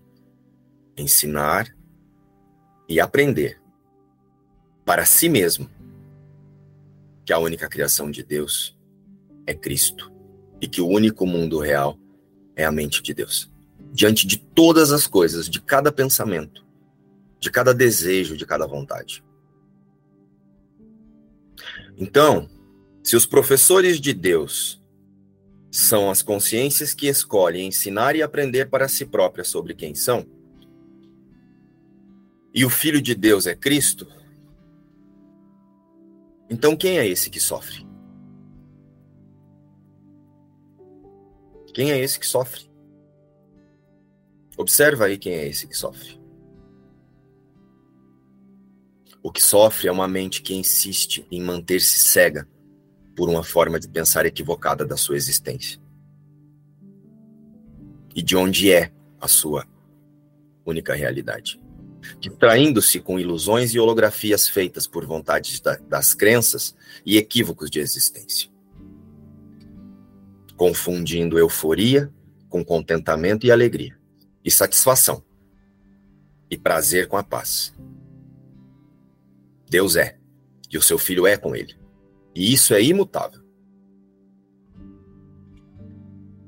[0.97, 1.75] ensinar
[2.89, 3.61] e aprender
[4.85, 5.69] para si mesmo
[7.25, 8.79] que a única criação de Deus
[9.47, 10.13] é Cristo
[10.61, 11.99] e que o único mundo real
[12.55, 13.51] é a mente de Deus.
[13.93, 16.65] Diante de todas as coisas, de cada pensamento,
[17.41, 19.25] de cada desejo, de cada vontade.
[21.97, 22.49] Então,
[23.05, 24.83] se os professores de Deus
[25.71, 30.27] são as consciências que escolhem ensinar e aprender para si próprias sobre quem são,
[32.55, 34.07] e o Filho de Deus é Cristo,
[36.49, 37.87] então quem é esse que sofre?
[41.75, 42.71] Quem é esse que sofre?
[44.57, 46.19] Observa aí quem é esse que sofre.
[49.23, 52.49] O que sofre é uma mente que insiste em manter-se cega
[53.15, 55.81] por uma forma de pensar equivocada da sua existência.
[58.15, 59.67] E de onde é a sua
[60.65, 61.61] única realidade.
[62.21, 68.51] Distraindo-se com ilusões e holografias feitas por vontades da, das crenças e equívocos de existência.
[70.57, 72.13] Confundindo euforia
[72.49, 73.99] com contentamento e alegria,
[74.45, 75.25] e satisfação,
[76.51, 77.75] e prazer com a paz.
[79.69, 80.19] Deus é,
[80.71, 81.75] e o seu filho é com ele.
[82.35, 83.41] E isso é imutável.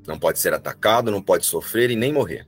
[0.05, 2.47] Não pode ser atacado, não pode sofrer e nem morrer.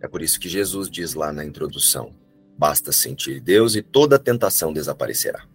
[0.00, 2.14] É por isso que Jesus diz lá na introdução:
[2.56, 5.46] basta sentir Deus e toda tentação desaparecerá.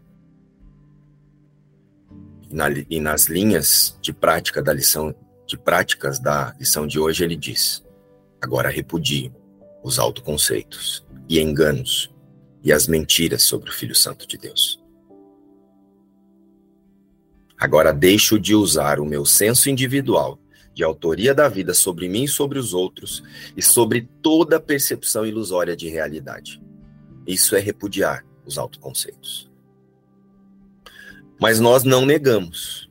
[2.50, 5.14] E, na, e nas linhas de prática da lição,
[5.48, 7.84] de práticas da lição de hoje, ele diz:
[8.40, 9.32] agora repudie
[9.84, 12.15] os autoconceitos e enganos
[12.66, 14.84] e as mentiras sobre o Filho Santo de Deus.
[17.56, 20.40] Agora deixo de usar o meu senso individual
[20.74, 23.24] de autoria da vida sobre mim e sobre os outros
[23.56, 26.62] e sobre toda percepção ilusória de realidade.
[27.26, 29.50] Isso é repudiar os autoconceitos.
[31.40, 32.90] Mas nós não negamos.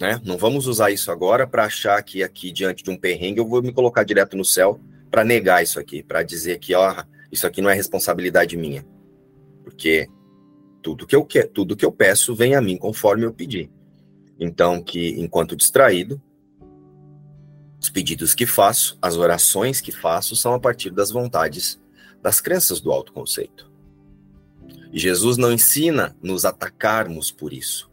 [0.00, 0.20] Né?
[0.24, 3.62] Não vamos usar isso agora para achar que aqui diante de um perrengue eu vou
[3.62, 7.60] me colocar direto no céu para negar isso aqui, para dizer que ó, isso aqui
[7.60, 8.86] não é responsabilidade minha.
[9.64, 10.08] Porque
[10.82, 13.70] tudo que eu quero, tudo que eu peço vem a mim conforme eu pedi.
[14.38, 16.20] Então, que enquanto distraído,
[17.80, 21.80] os pedidos que faço, as orações que faço são a partir das vontades,
[22.22, 23.70] das crenças do autoconceito.
[24.92, 27.90] E Jesus não ensina nos atacarmos por isso.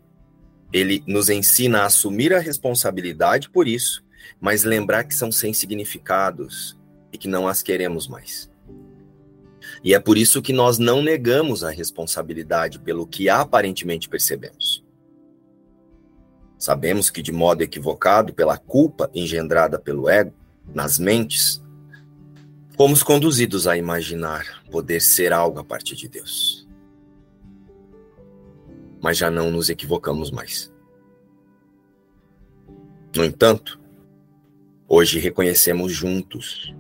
[0.72, 4.04] Ele nos ensina a assumir a responsabilidade por isso,
[4.39, 6.78] mas lembrar que são sem significados
[7.12, 8.53] e que não as queremos mais.
[9.84, 14.84] E é por isso que nós não negamos a responsabilidade pelo que aparentemente percebemos.
[16.58, 20.34] Sabemos que, de modo equivocado, pela culpa engendrada pelo ego,
[20.74, 21.62] nas mentes,
[22.78, 26.65] fomos conduzidos a imaginar poder ser algo a partir de Deus.
[29.02, 30.74] Mas já não nos equivocamos mais.
[33.13, 33.78] No entanto,
[34.88, 36.74] hoje reconhecemos juntos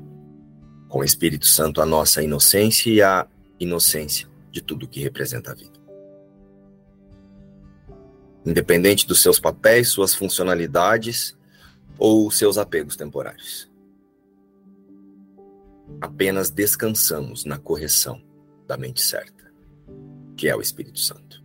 [0.93, 3.27] com o Espírito Santo a nossa inocência e a
[3.59, 5.73] inocência de tudo que representa a vida.
[8.45, 11.35] Independente dos seus papéis, suas funcionalidades
[11.97, 13.67] ou seus apegos temporários.
[15.99, 18.21] Apenas descansamos na correção
[18.67, 19.51] da mente certa,
[20.37, 21.43] que é o Espírito Santo.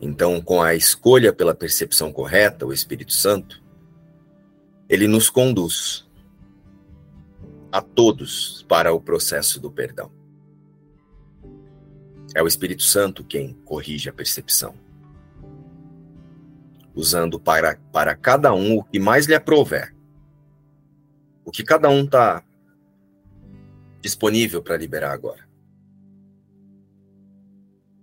[0.00, 3.62] Então, com a escolha pela percepção correta, o Espírito Santo,
[4.88, 6.07] ele nos conduz
[7.70, 10.10] a todos para o processo do perdão.
[12.34, 14.74] É o Espírito Santo quem corrige a percepção,
[16.94, 19.94] usando para, para cada um o que mais lhe aprover,
[21.44, 22.44] o que cada um está
[24.00, 25.48] disponível para liberar agora.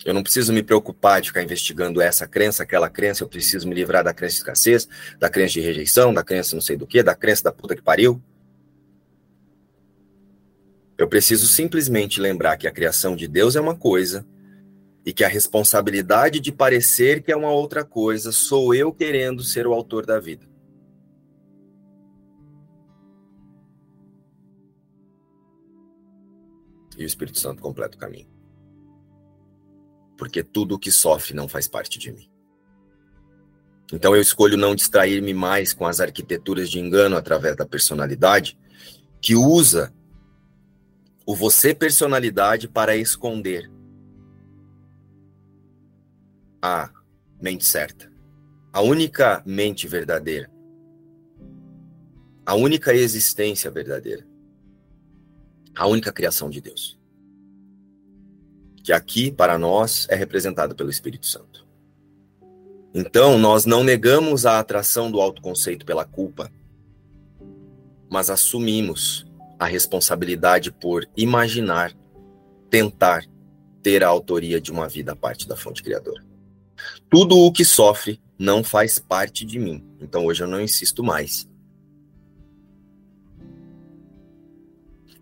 [0.05, 3.23] Eu não preciso me preocupar de ficar investigando essa crença, aquela crença.
[3.23, 4.87] Eu preciso me livrar da crença de escassez,
[5.17, 7.81] da crença de rejeição, da crença não sei do que, da crença da puta que
[7.81, 8.21] pariu.
[10.97, 14.25] Eu preciso simplesmente lembrar que a criação de Deus é uma coisa
[15.05, 19.67] e que a responsabilidade de parecer que é uma outra coisa sou eu querendo ser
[19.67, 20.47] o autor da vida.
[26.97, 28.29] E o Espírito Santo completa o caminho.
[30.17, 32.29] Porque tudo o que sofre não faz parte de mim.
[33.91, 38.57] Então eu escolho não distrair-me mais com as arquiteturas de engano através da personalidade,
[39.21, 39.93] que usa
[41.25, 43.71] o você personalidade para esconder.
[46.61, 46.91] A
[47.41, 48.11] mente certa,
[48.71, 50.49] a única mente verdadeira,
[52.45, 54.25] a única existência verdadeira,
[55.75, 56.97] a única criação de Deus,
[58.83, 61.65] que aqui para nós é representada pelo Espírito Santo.
[62.93, 66.49] Então, nós não negamos a atração do autoconceito pela culpa,
[68.09, 69.24] mas assumimos
[69.59, 71.93] a responsabilidade por imaginar,
[72.69, 73.25] tentar
[73.81, 76.25] ter a autoria de uma vida a parte da fonte criadora.
[77.09, 79.83] Tudo o que sofre não faz parte de mim.
[79.99, 81.47] Então hoje eu não insisto mais.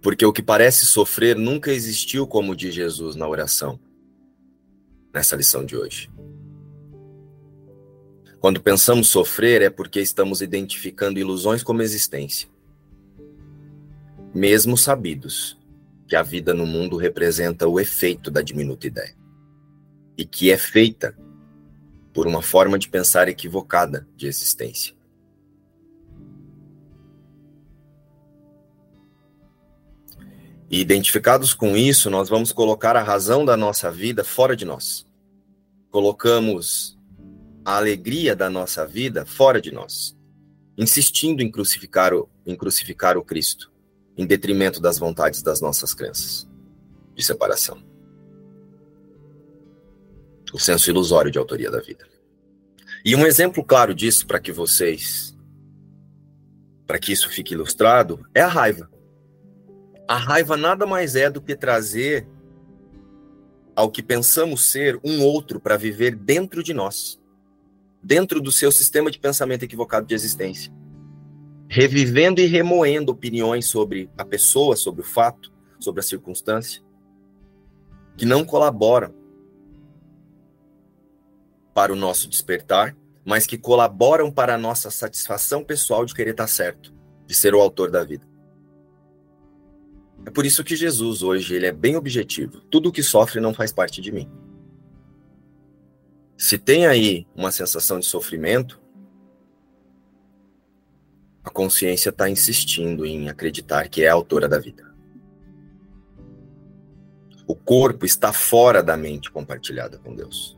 [0.02, 3.80] Porque o que parece sofrer nunca existiu como diz Jesus na oração,
[5.14, 6.10] nessa lição de hoje.
[8.40, 12.53] Quando pensamos sofrer é porque estamos identificando ilusões como existência
[14.34, 15.60] mesmo sabidos
[16.08, 19.16] que a vida no mundo representa o efeito da diminuta ideia
[20.18, 21.16] e que é feita
[22.14, 24.96] por uma forma de pensar equivocada de existência.
[30.70, 35.06] E identificados com isso, nós vamos colocar a razão da nossa vida fora de nós.
[35.92, 36.98] Colocamos
[37.64, 40.18] a alegria da nossa vida fora de nós,
[40.76, 43.73] insistindo em crucificar o, em crucificar o Cristo
[44.18, 46.48] em detrimento das vontades das nossas crenças
[47.16, 47.82] de separação.
[50.54, 52.08] O senso ilusório de autoria da vida.
[53.04, 55.36] E um exemplo claro disso para que vocês,
[56.86, 58.90] para que isso fique ilustrado, é a raiva.
[60.08, 62.28] A raiva nada mais é do que trazer
[63.76, 67.20] ao que pensamos ser um outro para viver dentro de nós,
[68.02, 70.72] dentro do seu sistema de pensamento equivocado de existência
[71.74, 76.84] revivendo e remoendo opiniões sobre a pessoa, sobre o fato, sobre a circunstância,
[78.16, 79.12] que não colaboram
[81.74, 82.96] para o nosso despertar,
[83.26, 86.94] mas que colaboram para a nossa satisfação pessoal de querer estar certo,
[87.26, 88.28] de ser o autor da vida.
[90.28, 92.62] É por isso que Jesus hoje ele é bem objetivo.
[92.70, 94.30] Tudo que sofre não faz parte de mim.
[96.38, 98.80] Se tem aí uma sensação de sofrimento,
[101.44, 104.94] a consciência está insistindo em acreditar que é a autora da vida.
[107.46, 110.58] O corpo está fora da mente compartilhada com Deus.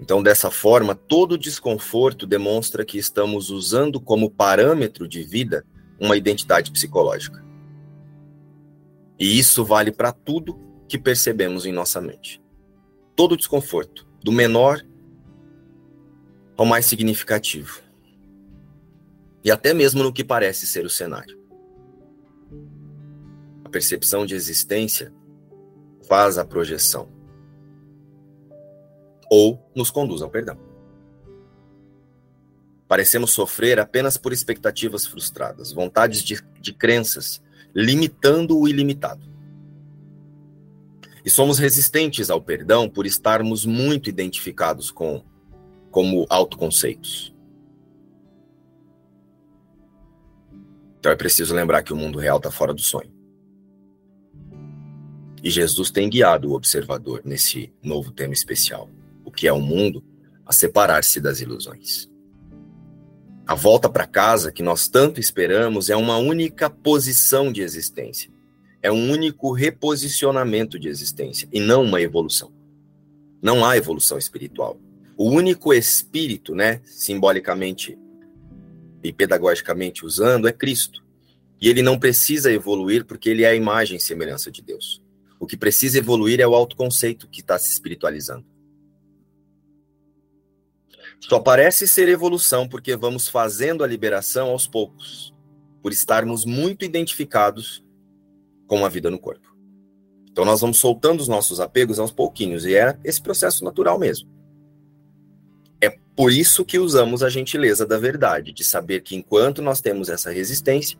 [0.00, 5.64] Então, dessa forma, todo desconforto demonstra que estamos usando como parâmetro de vida
[6.00, 7.44] uma identidade psicológica.
[9.18, 10.58] E isso vale para tudo
[10.88, 12.42] que percebemos em nossa mente.
[13.14, 14.82] Todo desconforto, do menor
[16.56, 17.85] ao mais significativo
[19.46, 21.38] e até mesmo no que parece ser o cenário.
[23.64, 25.14] A percepção de existência
[26.08, 27.08] faz a projeção
[29.30, 30.58] ou nos conduz ao perdão.
[32.88, 37.40] Parecemos sofrer apenas por expectativas frustradas, vontades de, de crenças,
[37.72, 39.30] limitando o ilimitado.
[41.24, 45.24] E somos resistentes ao perdão por estarmos muito identificados com
[45.92, 47.35] como autoconceitos.
[51.06, 53.08] Então é preciso lembrar que o mundo real está fora do sonho.
[55.40, 58.90] E Jesus tem guiado o observador nesse novo tema especial,
[59.24, 60.04] o que é o mundo
[60.44, 62.10] a separar-se das ilusões.
[63.46, 68.32] A volta para casa que nós tanto esperamos é uma única posição de existência.
[68.82, 72.52] É um único reposicionamento de existência e não uma evolução.
[73.40, 74.80] Não há evolução espiritual.
[75.16, 77.96] O único espírito, né, simbolicamente
[79.02, 81.04] e pedagogicamente usando, é Cristo.
[81.60, 85.02] E ele não precisa evoluir porque ele é a imagem e semelhança de Deus.
[85.38, 88.44] O que precisa evoluir é o autoconceito que está se espiritualizando.
[91.20, 95.34] Só parece ser evolução porque vamos fazendo a liberação aos poucos,
[95.82, 97.84] por estarmos muito identificados
[98.66, 99.56] com a vida no corpo.
[100.30, 104.35] Então nós vamos soltando os nossos apegos aos pouquinhos, e é esse processo natural mesmo.
[105.90, 110.30] Por isso que usamos a gentileza da verdade, de saber que enquanto nós temos essa
[110.30, 110.98] resistência,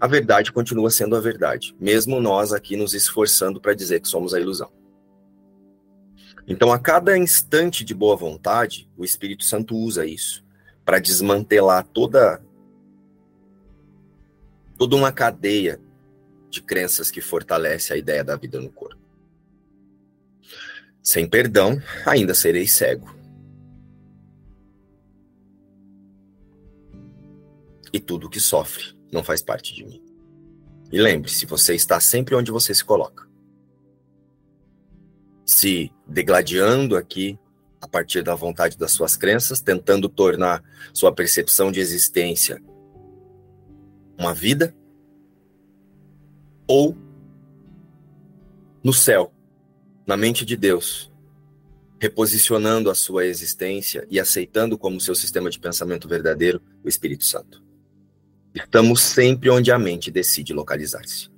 [0.00, 4.34] a verdade continua sendo a verdade, mesmo nós aqui nos esforçando para dizer que somos
[4.34, 4.70] a ilusão.
[6.46, 10.42] Então, a cada instante de boa vontade, o Espírito Santo usa isso
[10.84, 12.42] para desmantelar toda
[14.78, 15.80] toda uma cadeia
[16.48, 18.96] de crenças que fortalece a ideia da vida no corpo.
[21.02, 23.17] Sem perdão, ainda serei cego.
[27.92, 30.02] E tudo que sofre não faz parte de mim.
[30.90, 33.26] E lembre-se, você está sempre onde você se coloca.
[35.44, 37.38] Se degladiando aqui
[37.80, 40.62] a partir da vontade das suas crenças, tentando tornar
[40.92, 42.60] sua percepção de existência
[44.18, 44.74] uma vida,
[46.66, 46.96] ou
[48.82, 49.32] no céu,
[50.04, 51.12] na mente de Deus,
[52.00, 57.67] reposicionando a sua existência e aceitando como seu sistema de pensamento verdadeiro o Espírito Santo.
[58.54, 61.30] Estamos sempre onde a mente decide localizar-se.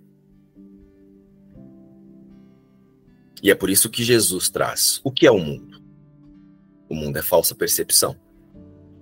[3.42, 5.82] E é por isso que Jesus traz o que é o mundo.
[6.88, 8.16] O mundo é falsa percepção.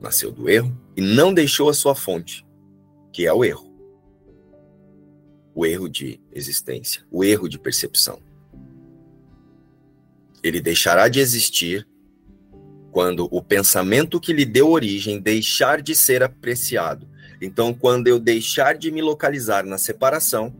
[0.01, 2.47] Nasceu do erro e não deixou a sua fonte,
[3.13, 3.69] que é o erro.
[5.55, 8.21] O erro de existência, o erro de percepção.
[10.41, 11.89] Ele deixará de existir
[12.93, 17.08] quando o pensamento que lhe deu origem deixar de ser apreciado
[17.41, 20.55] então, quando eu deixar de me localizar na separação,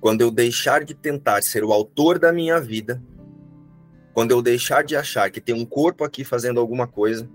[0.00, 3.02] quando eu deixar de tentar ser o autor da minha vida,
[4.12, 7.28] quando eu deixar de achar que tem um corpo aqui fazendo alguma coisa,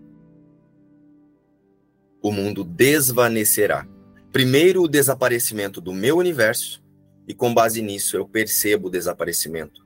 [2.22, 3.88] o mundo desvanecerá.
[4.32, 6.84] Primeiro, o desaparecimento do meu universo,
[7.28, 9.84] e com base nisso eu percebo o desaparecimento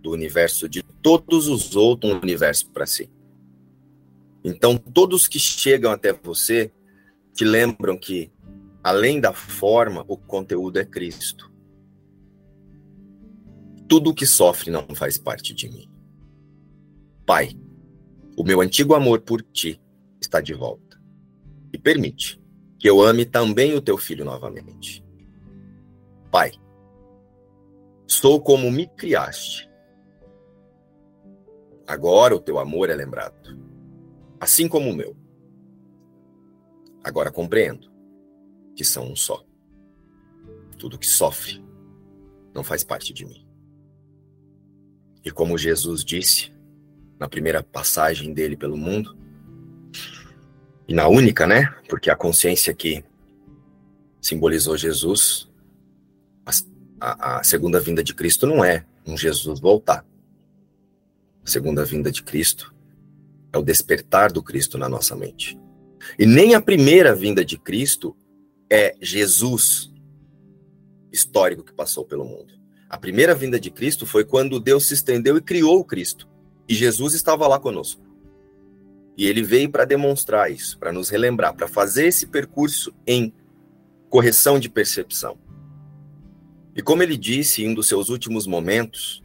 [0.00, 3.10] do universo de todos os outros universos para si.
[4.42, 6.72] Então, todos que chegam até você
[7.34, 8.32] te lembram que,
[8.82, 11.50] além da forma, o conteúdo é Cristo.
[13.88, 15.90] Tudo que sofre não faz parte de mim.
[17.26, 17.50] Pai,
[18.36, 19.80] o meu antigo amor por ti
[20.20, 21.00] está de volta.
[21.72, 22.40] E permite
[22.78, 25.04] que eu ame também o teu filho novamente.
[26.30, 26.52] Pai,
[28.06, 29.70] sou como me criaste.
[31.86, 33.58] Agora o teu amor é lembrado,
[34.40, 35.21] assim como o meu.
[37.02, 37.90] Agora compreendo
[38.74, 39.44] que são um só.
[40.78, 41.62] Tudo que sofre
[42.54, 43.46] não faz parte de mim.
[45.24, 46.52] E como Jesus disse
[47.18, 49.16] na primeira passagem dele pelo mundo,
[50.88, 51.74] e na única, né?
[51.88, 53.04] Porque a consciência que
[54.20, 55.48] simbolizou Jesus,
[57.00, 60.04] a, a segunda vinda de Cristo não é um Jesus voltar.
[61.44, 62.74] A segunda vinda de Cristo
[63.52, 65.58] é o despertar do Cristo na nossa mente.
[66.18, 68.16] E nem a primeira vinda de Cristo
[68.70, 69.92] é Jesus
[71.12, 72.54] histórico que passou pelo mundo.
[72.88, 76.28] A primeira vinda de Cristo foi quando Deus se estendeu e criou o Cristo.
[76.68, 78.02] E Jesus estava lá conosco.
[79.16, 83.32] E ele veio para demonstrar isso, para nos relembrar, para fazer esse percurso em
[84.08, 85.38] correção de percepção.
[86.74, 89.21] E como ele disse em um dos seus últimos momentos,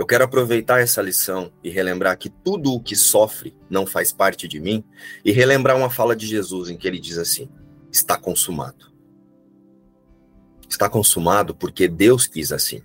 [0.00, 4.48] eu quero aproveitar essa lição e relembrar que tudo o que sofre não faz parte
[4.48, 4.82] de mim
[5.22, 7.50] e relembrar uma fala de Jesus em que ele diz assim:
[7.92, 8.90] está consumado.
[10.66, 12.82] Está consumado porque Deus quis assim.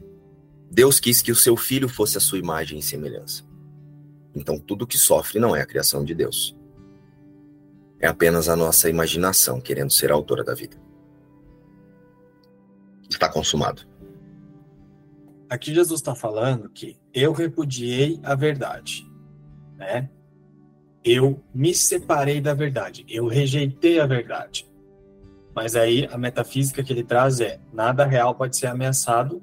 [0.70, 3.46] Deus quis que o seu filho fosse a sua imagem e semelhança.
[4.36, 6.54] Então tudo que sofre não é a criação de Deus.
[7.98, 10.76] É apenas a nossa imaginação querendo ser a autora da vida.
[13.10, 13.88] Está consumado.
[15.50, 19.08] Aqui Jesus está falando que eu repudiei a verdade,
[19.78, 20.10] né?
[21.04, 24.68] Eu me separei da verdade, eu rejeitei a verdade.
[25.56, 29.42] Mas aí a metafísica que ele traz é: nada real pode ser ameaçado,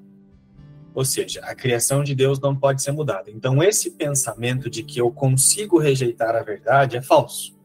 [0.95, 3.31] ou seja, a criação de Deus não pode ser mudada.
[3.31, 7.57] Então, esse pensamento de que eu consigo rejeitar a verdade é falso.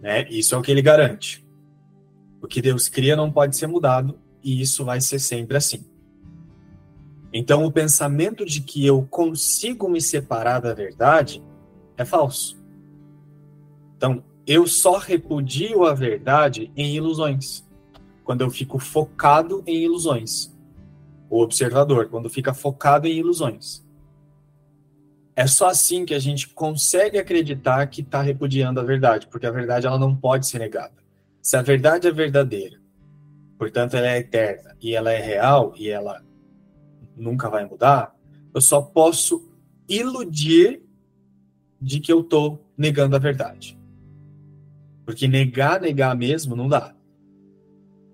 [0.00, 0.26] Né?
[0.30, 1.46] Isso é o que ele garante.
[2.40, 5.84] O que Deus cria não pode ser mudado, e isso vai ser sempre assim.
[7.32, 11.42] Então, o pensamento de que eu consigo me separar da verdade
[11.96, 12.58] é falso.
[13.96, 17.64] Então, eu só repudio a verdade em ilusões,
[18.24, 20.52] quando eu fico focado em ilusões.
[21.28, 23.84] O observador, quando fica focado em ilusões.
[25.36, 29.52] É só assim que a gente consegue acreditar que está repudiando a verdade, porque a
[29.52, 30.94] verdade ela não pode ser negada.
[31.40, 32.78] Se a verdade é verdadeira,
[33.56, 36.22] portanto ela é eterna e ela é real e ela
[37.20, 38.14] nunca vai mudar,
[38.54, 39.48] eu só posso
[39.88, 40.82] iludir
[41.80, 43.78] de que eu estou negando a verdade.
[45.04, 46.94] Porque negar, negar mesmo não dá.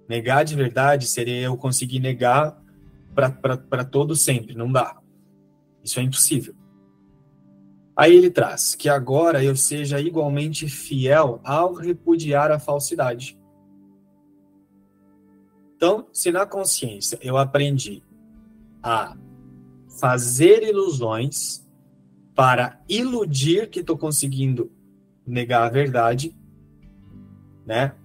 [0.08, 2.62] Negar de verdade seria eu conseguir negar
[3.14, 4.54] para todo sempre.
[4.54, 5.00] Não dá.
[5.82, 6.54] Isso é impossível.
[7.96, 13.38] Aí ele traz que agora eu seja igualmente fiel ao repudiar a falsidade.
[15.74, 18.02] Então, se na consciência eu aprendi
[18.88, 19.16] a
[19.98, 21.66] fazer ilusões
[22.36, 24.70] para iludir que estou conseguindo
[25.26, 26.32] negar a verdade,
[27.66, 27.96] né?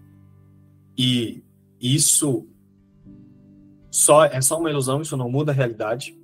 [0.98, 1.44] E
[1.80, 2.48] isso
[3.92, 6.18] só é só uma ilusão, isso não muda a realidade.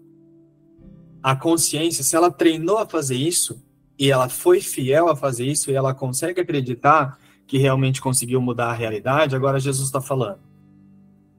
[1.22, 3.64] A consciência, se ela treinou a fazer isso
[4.00, 8.72] e ela foi fiel a fazer isso e ela consegue acreditar que realmente conseguiu mudar
[8.72, 10.40] a realidade, agora Jesus está falando.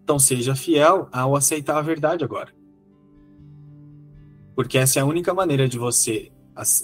[0.05, 2.58] Então seja fiel ao aceitar a verdade agora.
[4.59, 6.33] Porque essa é a única maneira de você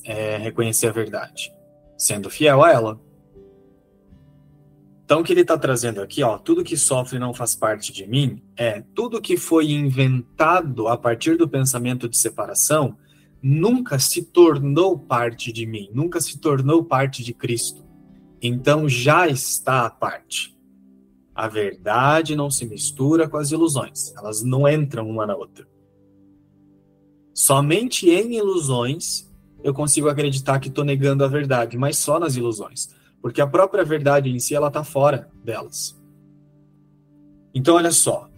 [0.05, 1.53] é, reconhecer a verdade,
[1.99, 3.01] sendo fiel a ela.
[5.05, 8.07] Então, o que ele está trazendo aqui, ó, tudo que sofre não faz parte de
[8.07, 12.97] mim, é tudo que foi inventado a partir do pensamento de separação
[13.43, 17.85] nunca se tornou parte de mim, nunca se tornou parte de Cristo.
[18.41, 20.57] Então já está à parte.
[21.35, 25.74] A verdade não se mistura com as ilusões, elas não entram uma na outra.
[27.35, 29.31] Somente em ilusões
[29.63, 33.85] eu consigo acreditar que estou negando a verdade, mas só nas ilusões, porque a própria
[33.85, 36.01] verdade em si ela está fora delas.
[37.53, 38.31] Então olha só,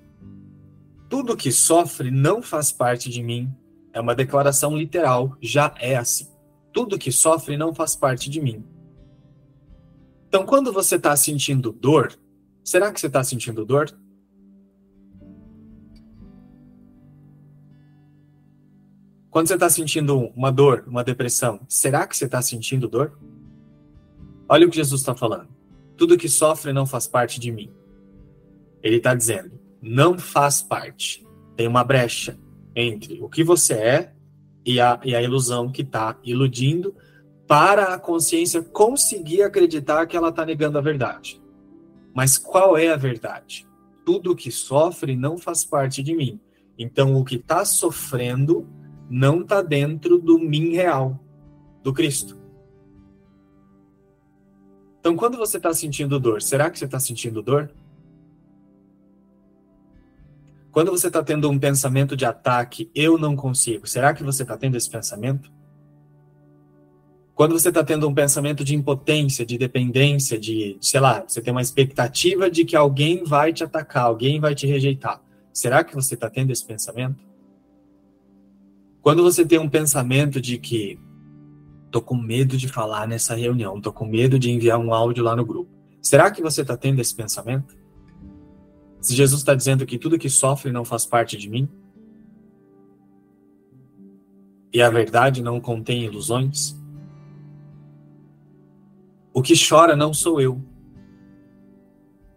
[1.09, 3.53] tudo que sofre não faz parte de mim.
[3.93, 6.29] É uma declaração literal, já é assim.
[6.73, 8.65] Tudo que sofre não faz parte de mim.
[10.29, 12.13] Então, quando você está sentindo dor,
[12.63, 13.91] será que você está sentindo dor?
[19.37, 23.19] Quando você está sentindo uma dor, uma depressão, será que você está sentindo dor?
[24.49, 25.49] Olha o que Jesus está falando.
[25.95, 27.71] Tudo que sofre não faz parte de mim.
[28.83, 31.23] Ele está dizendo, não faz parte.
[31.55, 32.39] Tem uma brecha
[32.75, 34.15] entre o que você é
[34.65, 36.97] e a, e a ilusão que está iludindo
[37.47, 41.39] para a consciência conseguir acreditar que ela está negando a verdade.
[42.15, 43.69] Mas qual é a verdade?
[44.03, 46.41] Tudo que sofre não faz parte de mim.
[46.79, 48.67] Então, o que está sofrendo
[49.09, 51.19] não está dentro do mim real,
[51.83, 52.37] do Cristo.
[55.01, 57.71] Então, quando você está sentindo dor, será que você está sentindo dor?
[60.73, 64.57] Quando você está tendo um pensamento de ataque, eu não consigo, será que você está
[64.59, 65.51] tendo esse pensamento?
[67.35, 71.53] Quando você está tendo um pensamento de impotência, de dependência, de, sei lá, você tem
[71.53, 76.15] uma expectativa de que alguém vai te atacar, alguém vai te rejeitar, será que você
[76.15, 77.26] está tendo esse pensamento?
[79.07, 80.99] Quando você tem um pensamento de que
[81.93, 85.37] tô com medo de falar nessa reunião, tô com medo de enviar um áudio lá
[85.37, 85.71] no grupo,
[86.03, 87.79] será que você está tendo esse pensamento?
[89.01, 91.69] Se Jesus está dizendo que tudo que sofre não faz parte de mim,
[94.73, 96.77] e a verdade não contém ilusões,
[99.33, 100.61] o que chora não sou eu.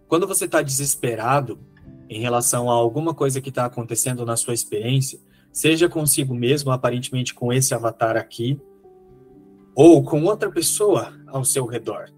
[0.08, 1.60] Quando você está desesperado
[2.08, 5.20] em relação a alguma coisa que está acontecendo na sua experiência,
[5.52, 8.60] seja consigo mesmo, aparentemente com esse avatar aqui,
[9.76, 12.10] ou com outra pessoa ao seu redor.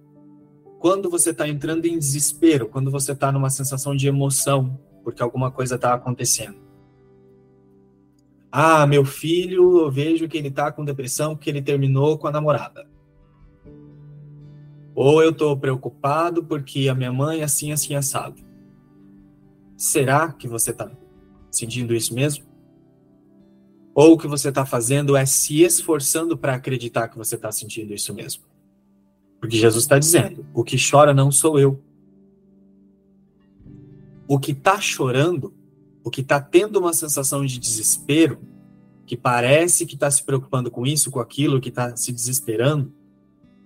[0.80, 5.52] Quando você está entrando em desespero, quando você está numa sensação de emoção, porque alguma
[5.52, 6.58] coisa está acontecendo.
[8.52, 12.32] Ah, meu filho, eu vejo que ele está com depressão porque ele terminou com a
[12.32, 12.86] namorada.
[14.94, 18.42] Ou eu estou preocupado porque a minha mãe é assim, assim, assado.
[19.78, 20.92] Será que você está
[21.50, 22.51] sentindo isso mesmo?
[23.94, 27.94] Ou o que você está fazendo é se esforçando para acreditar que você está sentindo
[27.94, 28.44] isso mesmo.
[29.40, 31.82] Porque Jesus está dizendo: o que chora não sou eu.
[34.28, 35.54] O que está chorando,
[36.04, 38.40] o que está tendo uma sensação de desespero,
[39.06, 42.94] que parece que está se preocupando com isso, com aquilo, que está se desesperando,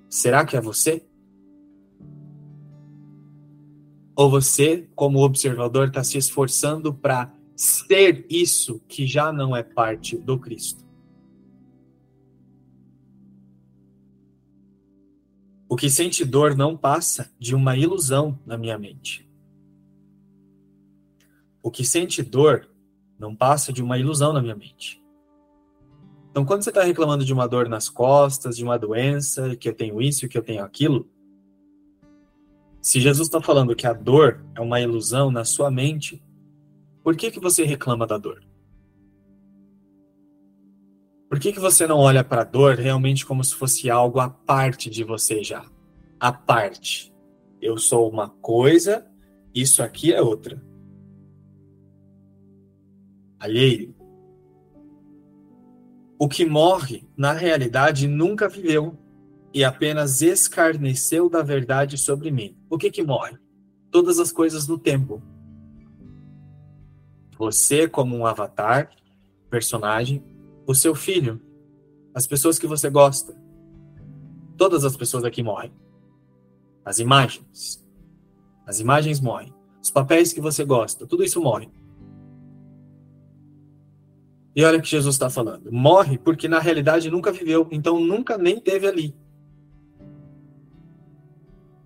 [0.09, 1.05] será que é você?
[4.15, 10.17] Ou você, como observador, está se esforçando para ser isso que já não é parte
[10.17, 10.83] do Cristo.
[15.67, 19.27] O que sente dor não passa de uma ilusão na minha mente.
[21.63, 22.69] O que sente dor
[23.17, 25.03] não passa de uma ilusão na minha mente.
[26.29, 29.73] Então, quando você está reclamando de uma dor nas costas, de uma doença, que eu
[29.73, 31.09] tenho isso, que eu tenho aquilo,
[32.81, 36.21] se Jesus está falando que a dor é uma ilusão na sua mente,
[37.05, 38.43] por que, que você reclama da dor?
[41.29, 44.27] Por que, que você não olha para a dor realmente como se fosse algo à
[44.27, 45.63] parte de você já?
[46.19, 47.13] À parte.
[47.61, 49.05] Eu sou uma coisa,
[49.53, 50.59] isso aqui é outra.
[53.39, 53.93] alheio.
[56.17, 58.97] O que morre, na realidade, nunca viveu
[59.53, 62.57] e apenas escarneceu da verdade sobre mim.
[62.67, 63.37] O que que morre?
[63.91, 65.21] Todas as coisas no tempo.
[67.38, 68.89] Você como um avatar,
[69.49, 70.23] personagem,
[70.65, 71.41] o seu filho,
[72.13, 73.36] as pessoas que você gosta.
[74.57, 75.71] Todas as pessoas aqui morrem.
[76.83, 77.86] As imagens.
[78.65, 79.53] As imagens morrem.
[79.81, 81.69] Os papéis que você gosta, tudo isso morre.
[84.55, 85.69] E olha o que Jesus está falando.
[85.71, 89.13] Morre porque na realidade nunca viveu, então nunca nem teve ali.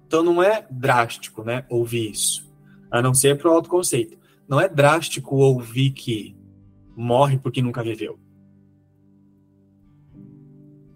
[0.06, 2.48] Então não é drástico, né, ouvir isso.
[2.92, 4.19] A não ser para o autoconceito.
[4.50, 6.36] Não é drástico ouvir que
[6.98, 8.20] morre porque nunca viveu.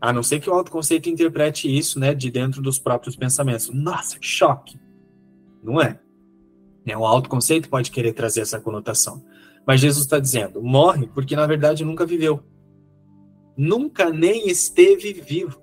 [0.01, 3.69] A não ser que o autoconceito interprete isso, né, de dentro dos próprios pensamentos.
[3.69, 4.77] Nossa, que choque.
[5.63, 5.99] Não é.
[6.85, 6.97] é.
[6.97, 9.23] O autoconceito pode querer trazer essa conotação.
[9.65, 12.43] Mas Jesus está dizendo, morre porque na verdade nunca viveu.
[13.55, 15.61] Nunca nem esteve vivo.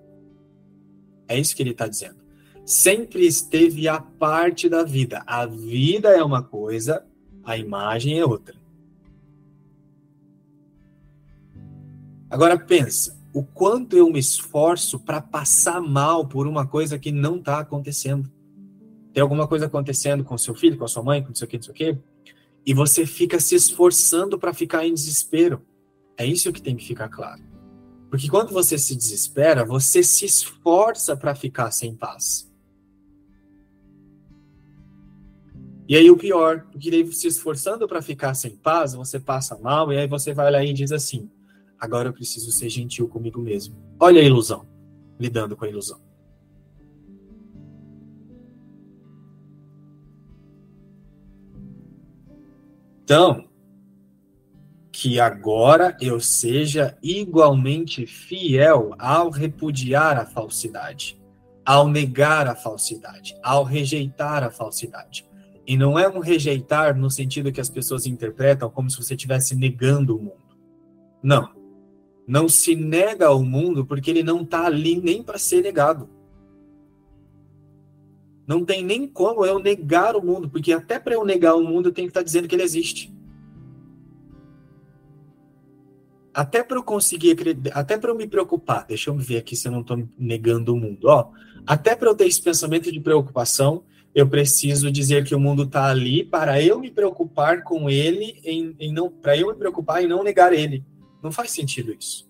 [1.29, 2.21] É isso que ele está dizendo.
[2.65, 5.23] Sempre esteve a parte da vida.
[5.27, 7.05] A vida é uma coisa,
[7.45, 8.55] a imagem é outra.
[12.29, 17.37] Agora pensa, o quanto eu me esforço para passar mal por uma coisa que não
[17.37, 18.31] está acontecendo.
[19.13, 21.49] Tem alguma coisa acontecendo com seu filho, com a sua mãe, com não sei o
[21.49, 21.99] que, não sei o que,
[22.67, 25.63] e você fica se esforçando para ficar em desespero.
[26.17, 27.43] É isso que tem que ficar claro.
[28.11, 32.50] Porque quando você se desespera, você se esforça para ficar sem paz.
[35.91, 39.93] E aí o pior, porque daí se esforçando para ficar sem paz, você passa mal,
[39.93, 41.29] e aí você vai lá e diz assim:
[41.81, 43.75] Agora eu preciso ser gentil comigo mesmo.
[43.99, 44.69] Olha a ilusão,
[45.19, 46.01] lidando com a ilusão.
[53.03, 53.49] Então,
[54.93, 61.21] que agora eu seja igualmente fiel ao repudiar a falsidade,
[61.67, 65.29] ao negar a falsidade, ao rejeitar a falsidade.
[65.71, 69.55] E não é um rejeitar no sentido que as pessoas interpretam como se você estivesse
[69.55, 70.59] negando o mundo.
[71.23, 71.61] Não
[72.27, 76.09] não se nega ao mundo porque ele não está ali nem para ser negado.
[78.47, 81.89] Não tem nem como eu negar o mundo, porque até para eu negar o mundo
[81.89, 83.13] eu tenho que estar tá dizendo que ele existe.
[86.33, 87.37] Até para eu conseguir,
[87.73, 90.77] até para eu me preocupar, deixa eu ver aqui se eu não estou negando o
[90.77, 91.09] mundo.
[91.09, 91.31] Ó,
[91.67, 95.87] até para eu ter esse pensamento de preocupação, eu preciso dizer que o mundo está
[95.87, 100.09] ali para eu me preocupar com ele, em, em não, para eu me preocupar e
[100.09, 100.85] não negar ele.
[101.23, 102.29] Não faz sentido isso.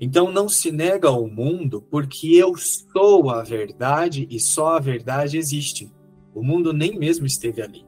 [0.00, 5.36] Então não se nega ao mundo porque eu sou a verdade e só a verdade
[5.36, 5.92] existe.
[6.34, 7.84] O mundo nem mesmo esteve ali.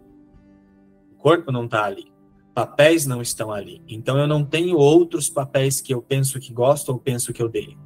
[1.13, 2.13] O corpo não está ali.
[2.55, 3.81] Papéis não estão ali.
[3.89, 7.49] Então eu não tenho outros papéis que eu penso que gosto ou penso que eu
[7.49, 7.79] dei.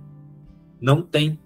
[0.80, 1.38] Não tem.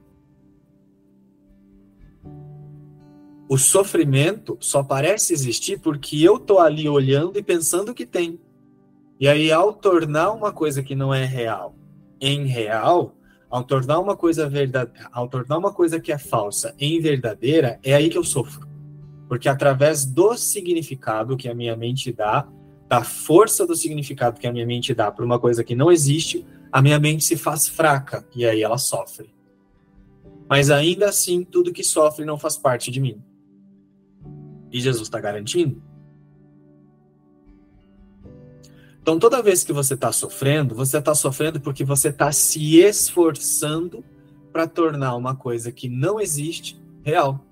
[3.50, 8.38] O sofrimento só parece existir porque eu tô ali olhando e pensando que tem.
[9.18, 11.74] E aí, ao tornar uma coisa que não é real
[12.20, 13.16] em real,
[13.50, 17.92] ao tornar uma coisa verdadeira, ao tornar uma coisa que é falsa em verdadeira, é
[17.92, 18.68] aí que eu sofro.
[19.26, 22.46] Porque através do significado que a minha mente dá,
[22.86, 26.46] da força do significado que a minha mente dá para uma coisa que não existe,
[26.70, 29.34] a minha mente se faz fraca e aí ela sofre.
[30.48, 33.20] Mas ainda assim, tudo que sofre não faz parte de mim.
[34.72, 35.82] E Jesus está garantindo
[39.02, 44.04] Então, toda vez que você está sofrendo, você está sofrendo porque você está se esforçando
[44.52, 47.44] para tornar uma coisa que não existe real.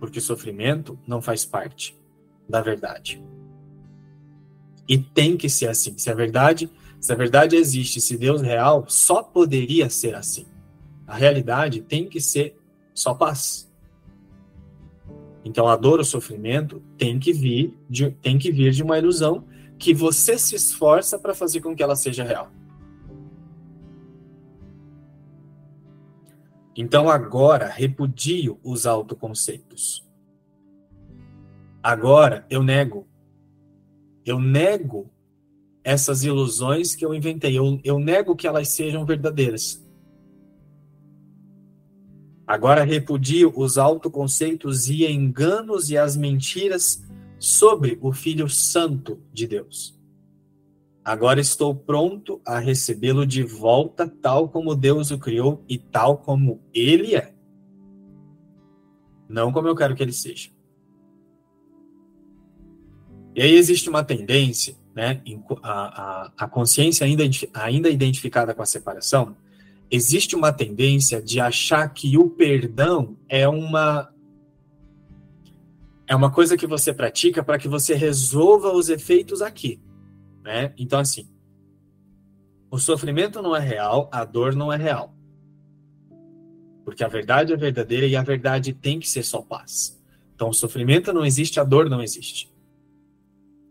[0.00, 1.96] Porque sofrimento não faz parte
[2.48, 3.22] da verdade.
[4.88, 5.96] E tem que ser assim.
[5.98, 10.46] Se a verdade, se a verdade existe, se Deus é real, só poderia ser assim.
[11.06, 12.56] A realidade tem que ser
[12.94, 13.70] só paz.
[15.44, 19.44] Então a dor, o sofrimento tem que vir de, tem que vir de uma ilusão
[19.78, 22.50] que você se esforça para fazer com que ela seja real.
[26.76, 30.04] Então agora repudio os autoconceitos.
[31.82, 33.06] Agora eu nego.
[34.24, 35.10] Eu nego
[35.84, 37.56] essas ilusões que eu inventei.
[37.56, 39.83] Eu, eu nego que elas sejam verdadeiras.
[42.46, 47.02] Agora repudio os autoconceitos e enganos e as mentiras
[47.38, 49.98] sobre o Filho Santo de Deus.
[51.02, 56.62] Agora estou pronto a recebê-lo de volta, tal como Deus o criou e tal como
[56.72, 57.34] ele é.
[59.28, 60.50] Não como eu quero que ele seja.
[63.34, 65.20] E aí existe uma tendência, né,
[65.62, 69.36] a, a, a consciência ainda, ainda identificada com a separação,
[69.90, 74.10] existe uma tendência de achar que o perdão é uma
[76.06, 79.80] é uma coisa que você pratica para que você resolva os efeitos aqui,
[80.42, 80.74] né?
[80.76, 81.28] Então assim,
[82.70, 85.14] o sofrimento não é real, a dor não é real.
[86.84, 89.96] Porque a verdade é verdadeira e a verdade tem que ser só paz.
[90.34, 92.52] Então, o sofrimento não existe, a dor não existe.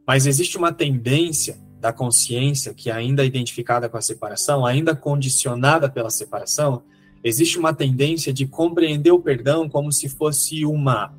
[0.07, 5.89] Mas existe uma tendência da consciência que ainda é identificada com a separação, ainda condicionada
[5.89, 6.81] pela separação,
[7.21, 11.13] existe uma tendência de compreender o perdão como se fosse uma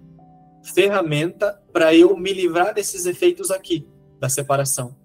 [0.74, 3.86] ferramenta para eu me livrar desses efeitos aqui
[4.18, 4.96] da separação.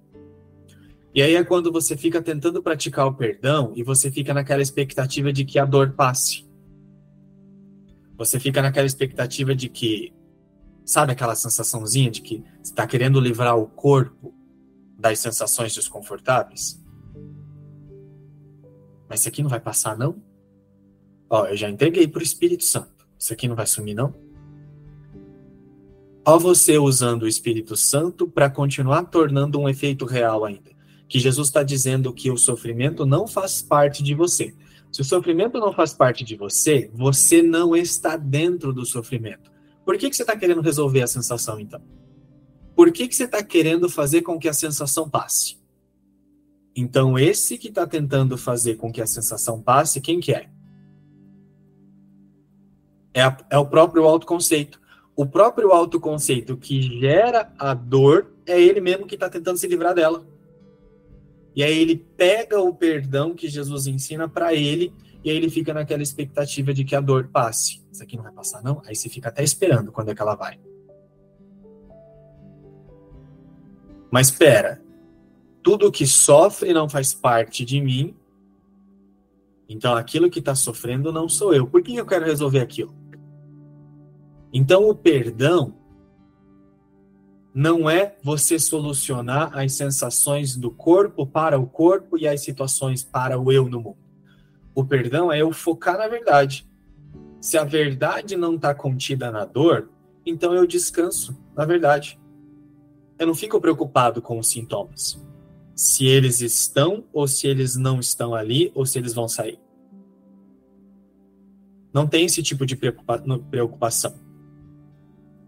[1.14, 5.34] E aí é quando você fica tentando praticar o perdão e você fica naquela expectativa
[5.34, 6.48] de que a dor passe.
[8.18, 10.14] Você fica naquela expectativa de que
[10.90, 14.34] Sabe aquela sensaçãozinha de que está querendo livrar o corpo
[15.00, 16.84] das sensações desconfortáveis?
[19.08, 20.22] Mas isso aqui não vai passar, não?
[21.30, 23.08] Ó, eu já entreguei para o Espírito Santo.
[23.18, 24.14] Isso aqui não vai sumir, não?
[26.26, 30.72] Ó, você usando o Espírito Santo para continuar tornando um efeito real ainda.
[31.08, 34.54] Que Jesus está dizendo que o sofrimento não faz parte de você.
[34.92, 39.52] Se o sofrimento não faz parte de você, você não está dentro do sofrimento.
[39.86, 41.82] Por que, que você está querendo resolver a sensação, então?
[42.80, 45.58] Por que, que você está querendo fazer com que a sensação passe?
[46.74, 50.50] Então, esse que está tentando fazer com que a sensação passe, quem que é?
[53.14, 54.80] É, a, é o próprio autoconceito.
[55.14, 59.94] O próprio autoconceito que gera a dor é ele mesmo que está tentando se livrar
[59.94, 60.26] dela.
[61.54, 65.74] E aí ele pega o perdão que Jesus ensina para ele e aí ele fica
[65.74, 67.86] naquela expectativa de que a dor passe.
[67.92, 68.82] Isso aqui não vai passar, não?
[68.86, 70.58] Aí você fica até esperando quando é que ela vai.
[74.12, 74.82] Mas espera,
[75.62, 78.16] tudo que sofre não faz parte de mim.
[79.68, 81.68] Então aquilo que está sofrendo não sou eu.
[81.68, 82.96] Por que eu quero resolver aquilo?
[84.52, 85.76] Então o perdão
[87.54, 93.40] não é você solucionar as sensações do corpo para o corpo e as situações para
[93.40, 93.98] o eu no mundo.
[94.74, 96.68] O perdão é eu focar na verdade.
[97.42, 99.90] Se a verdade não está contida na dor,
[100.26, 102.19] então eu descanso na verdade.
[103.20, 105.22] Eu não fico preocupado com os sintomas.
[105.76, 109.60] Se eles estão ou se eles não estão ali ou se eles vão sair.
[111.94, 114.16] Não tem esse tipo de preocupação.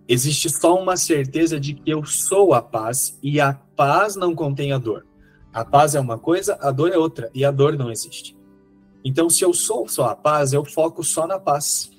[0.08, 4.74] Existe só uma certeza de que eu sou a paz e a paz não contém
[4.74, 5.08] a dor.
[5.54, 8.38] A paz é uma coisa, a dor é outra e a dor não existe.
[9.06, 11.90] Então, se eu sou só a paz, eu foco só na paz.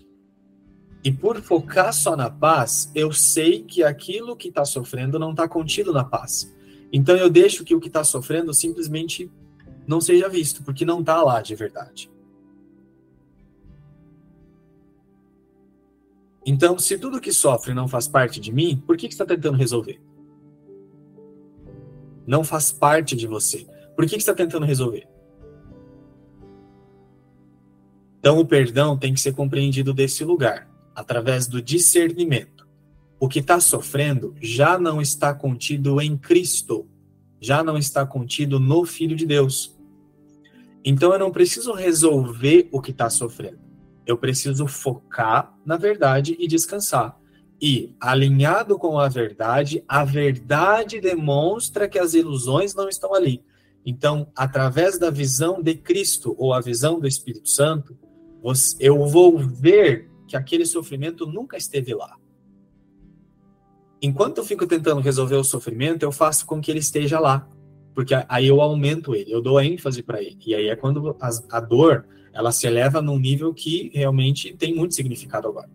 [1.05, 5.49] E por focar só na paz, eu sei que aquilo que está sofrendo não está
[5.49, 6.53] contido na paz.
[6.93, 9.31] Então, eu deixo que o que está sofrendo simplesmente
[9.87, 12.11] não seja visto, porque não está lá de verdade.
[16.45, 19.35] Então, se tudo que sofre não faz parte de mim, por que, que você está
[19.35, 20.01] tentando resolver?
[22.27, 23.67] Não faz parte de você.
[23.97, 25.09] Por que, que você está tentando resolver?
[28.19, 32.67] Então, o perdão tem que ser compreendido desse lugar, através do discernimento.
[33.19, 36.89] O que está sofrendo já não está contido em Cristo,
[37.41, 39.79] já não está contido no Filho de Deus.
[40.85, 43.61] Então, eu não preciso resolver o que está sofrendo.
[44.05, 47.17] Eu preciso focar na verdade e descansar.
[47.61, 53.45] E, alinhado com a verdade, a verdade demonstra que as ilusões não estão ali.
[53.87, 57.97] Então, através da visão de Cristo ou a visão do Espírito Santo,
[58.81, 62.17] eu vou ver que aquele sofrimento nunca esteve lá.
[64.01, 67.47] Enquanto eu fico tentando resolver o sofrimento, eu faço com que ele esteja lá,
[67.95, 70.39] porque aí eu aumento ele, eu dou ênfase para ele.
[70.47, 74.75] E aí é quando a, a dor ela se eleva num nível que realmente tem
[74.75, 75.69] muito significado agora.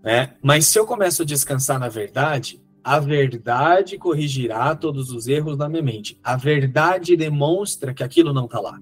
[0.00, 0.36] Né?
[0.40, 5.68] Mas se eu começo a descansar na verdade, a verdade corrigirá todos os erros da
[5.68, 6.16] minha mente.
[6.22, 8.80] A verdade demonstra que aquilo não está lá.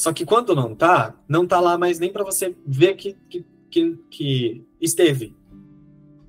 [0.00, 3.44] Só que quando não tá, não tá lá mais nem para você ver que, que,
[3.70, 5.36] que, que, esteve.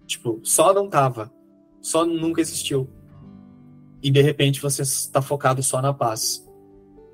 [0.06, 1.32] Tipo, só não tava.
[1.80, 2.90] Só nunca existiu.
[4.04, 6.46] E de repente você está focado só na paz.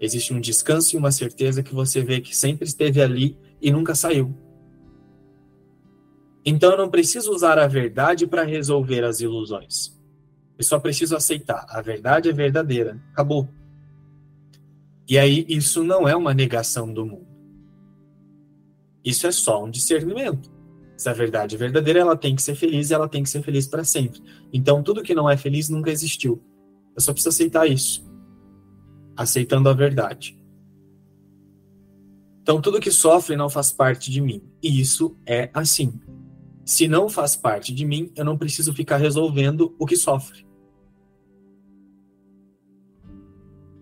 [0.01, 3.93] Existe um descanso e uma certeza que você vê que sempre esteve ali e nunca
[3.93, 4.35] saiu.
[6.43, 9.95] Então eu não preciso usar a verdade para resolver as ilusões.
[10.57, 11.67] Eu só preciso aceitar.
[11.69, 12.99] A verdade é verdadeira.
[13.11, 13.47] Acabou.
[15.07, 17.27] E aí, isso não é uma negação do mundo.
[19.03, 20.51] Isso é só um discernimento.
[20.97, 23.41] Se a verdade é verdadeira, ela tem que ser feliz e ela tem que ser
[23.41, 24.21] feliz para sempre.
[24.51, 26.43] Então, tudo que não é feliz nunca existiu.
[26.95, 28.03] Eu só preciso aceitar isso.
[29.15, 30.37] Aceitando a verdade.
[32.41, 34.41] Então, tudo que sofre não faz parte de mim.
[34.63, 35.93] E isso é assim.
[36.65, 40.46] Se não faz parte de mim, eu não preciso ficar resolvendo o que sofre.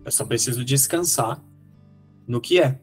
[0.06, 1.42] Eu só preciso descansar
[2.28, 2.80] no que é.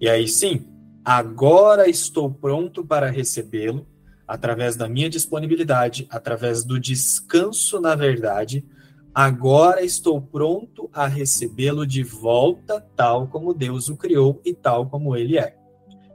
[0.00, 0.64] E aí sim,
[1.04, 3.84] agora estou pronto para recebê-lo
[4.26, 8.64] através da minha disponibilidade, através do descanso na verdade.
[9.12, 15.16] Agora estou pronto a recebê-lo de volta, tal como Deus o criou e tal como
[15.16, 15.56] ele é.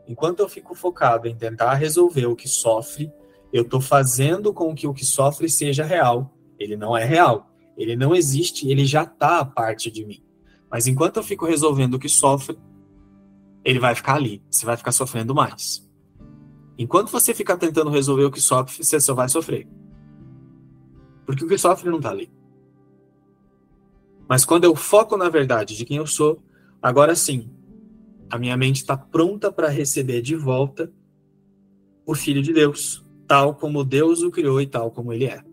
[0.08, 3.12] Enquanto eu fico focado em tentar resolver o que sofre,
[3.52, 6.34] eu estou fazendo com que o que sofre seja real.
[6.58, 7.49] Ele não é real.
[7.80, 10.22] Ele não existe, ele já está a parte de mim.
[10.70, 12.60] Mas enquanto eu fico resolvendo o que sofre,
[13.64, 14.44] ele vai ficar ali.
[14.52, 15.90] Você vai ficar sofrendo mais.
[16.78, 19.66] Enquanto você ficar tentando resolver o que sofre, você só vai sofrer.
[21.26, 22.30] Porque o que sofre não está ali.
[24.28, 26.44] Mas quando eu foco na verdade de quem eu sou,
[26.82, 27.50] agora sim,
[28.30, 30.92] a minha mente está pronta para receber de volta
[32.06, 35.49] o Filho de Deus, tal como Deus o criou e tal como ele é.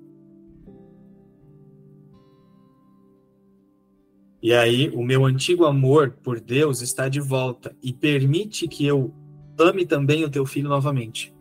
[4.42, 9.12] E aí, o meu antigo amor por Deus está de volta e permite que eu
[9.58, 11.34] ame também o teu filho novamente.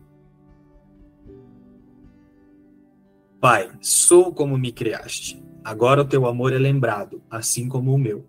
[3.40, 5.42] Pai, sou como me criaste.
[5.62, 8.26] Agora o teu amor é lembrado, assim como o meu.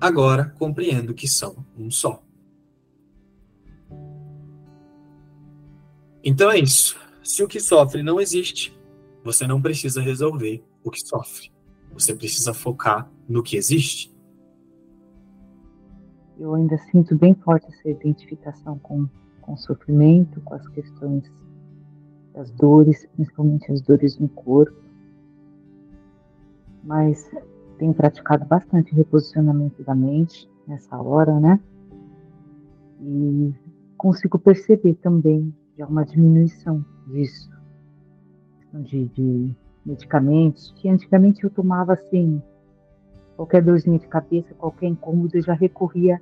[0.00, 2.22] Agora compreendo que são um só.
[6.24, 6.98] Então é isso.
[7.22, 8.76] Se o que sofre não existe,
[9.22, 11.52] você não precisa resolver o que sofre.
[11.92, 14.14] Você precisa focar no que existe.
[16.38, 19.06] Eu ainda sinto bem forte essa identificação com,
[19.42, 21.30] com o sofrimento, com as questões
[22.32, 24.80] das dores, principalmente as dores no corpo.
[26.82, 27.30] Mas
[27.78, 31.60] tenho praticado bastante reposicionamento da mente nessa hora, né?
[33.00, 33.54] E
[33.96, 37.50] consigo perceber também já uma diminuição disso,
[38.72, 42.42] de, de medicamentos, que antigamente eu tomava assim,
[43.36, 46.20] qualquer dorzinha de cabeça, qualquer incômodo, eu já recorria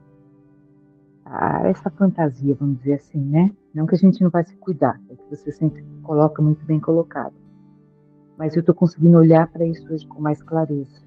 [1.25, 3.53] a essa fantasia, vamos dizer assim, né?
[3.75, 6.81] Não que a gente não vai se cuidar, é que você sempre coloca muito bem
[6.81, 7.35] colocado.
[8.37, 11.03] Mas eu estou conseguindo olhar para isso hoje com mais clareza.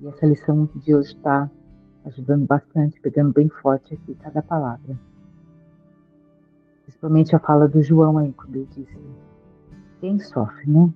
[0.00, 1.50] E essa lição de hoje está
[2.04, 4.98] ajudando bastante, pegando bem forte aqui cada palavra.
[6.82, 8.98] Principalmente a fala do João aí, quando ele disse
[10.04, 10.92] quem sofre, né?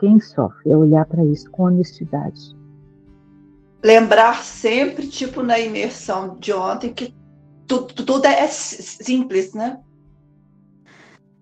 [0.00, 2.56] Quem sofre é olhar para isso com honestidade.
[3.84, 7.14] Lembrar sempre, tipo na imersão de ontem, que
[7.68, 9.80] tudo, tudo é simples, né?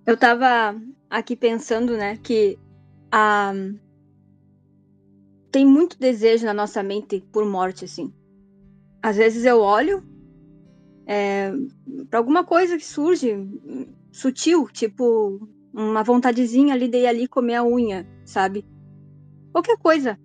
[0.05, 0.79] Eu estava
[1.09, 2.59] aqui pensando, né, que
[3.11, 3.55] a
[5.51, 8.13] tem muito desejo na nossa mente por morte, assim.
[9.03, 10.05] Às vezes eu olho
[11.07, 11.51] é,
[12.09, 13.37] para alguma coisa que surge
[14.13, 18.65] sutil, tipo uma vontadezinha ali de ir ali comer a unha, sabe?
[19.53, 20.19] Qualquer coisa.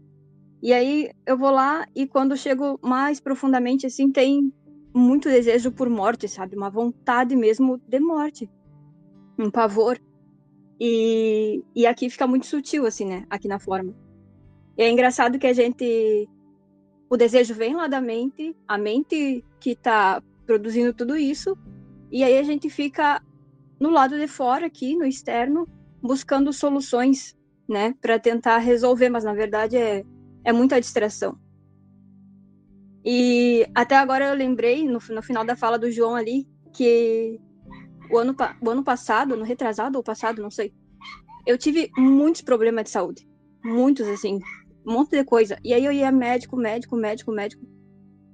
[0.61, 4.51] E aí eu vou lá e quando chego mais profundamente, assim, tem
[4.93, 6.55] muito desejo por morte, sabe?
[6.55, 8.49] Uma vontade mesmo de morte.
[9.37, 9.99] Um pavor.
[10.79, 13.25] E, e aqui fica muito sutil, assim, né?
[13.29, 13.93] Aqui na forma.
[14.77, 16.27] E é engraçado que a gente.
[17.09, 21.57] O desejo vem lá da mente, a mente que tá produzindo tudo isso,
[22.11, 23.21] e aí a gente fica
[23.85, 25.67] no lado de fora, aqui, no externo,
[26.01, 27.37] buscando soluções,
[27.69, 30.03] né, para tentar resolver, mas na verdade é,
[30.43, 31.37] é muita distração.
[33.03, 37.39] E até agora eu lembrei, no, no final da fala do João ali, que
[38.11, 40.73] o ano, o ano passado, no retrasado ou passado, não sei,
[41.45, 43.27] eu tive muitos problemas de saúde.
[43.63, 44.39] Muitos, assim,
[44.85, 45.59] um monte de coisa.
[45.63, 47.63] E aí eu ia médico, médico, médico, médico.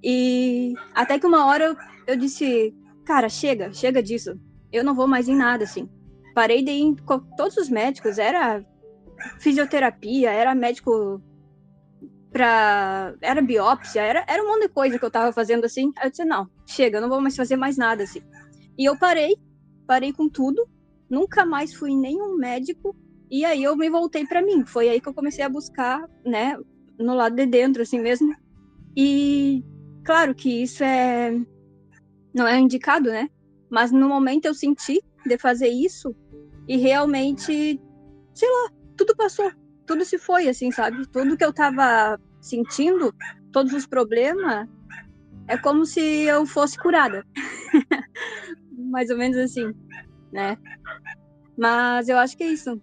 [0.02, 1.76] E até que uma hora eu,
[2.08, 2.74] eu disse,
[3.06, 4.40] cara, chega, chega disso
[4.72, 5.90] eu não vou mais em nada, assim.
[6.34, 8.64] Parei de ir em todos os médicos, era
[9.40, 11.22] fisioterapia, era médico
[12.32, 13.14] pra.
[13.22, 15.92] Era biópsia, era, era um monte de coisa que eu tava fazendo assim.
[15.98, 18.22] Aí eu disse, não, chega, eu não vou mais fazer mais nada, assim.
[18.78, 19.36] E eu parei,
[19.86, 20.68] parei com tudo,
[21.10, 22.96] nunca mais fui nenhum médico,
[23.30, 24.66] e aí eu me voltei para mim.
[24.66, 26.58] Foi aí que eu comecei a buscar, né,
[26.98, 28.34] no lado de dentro, assim mesmo.
[28.96, 29.64] E
[30.04, 31.38] claro que isso é.
[32.34, 33.30] Não é indicado, né?
[33.72, 36.14] Mas no momento eu senti de fazer isso
[36.68, 37.80] e realmente,
[38.34, 39.52] sei lá, tudo passou,
[39.86, 41.08] tudo se foi, assim, sabe?
[41.08, 43.14] Tudo que eu tava sentindo,
[43.52, 44.68] todos os problemas,
[45.48, 47.26] é como se eu fosse curada.
[48.78, 49.74] Mais ou menos assim.
[50.32, 50.58] né?
[51.58, 52.82] Mas eu acho que é isso.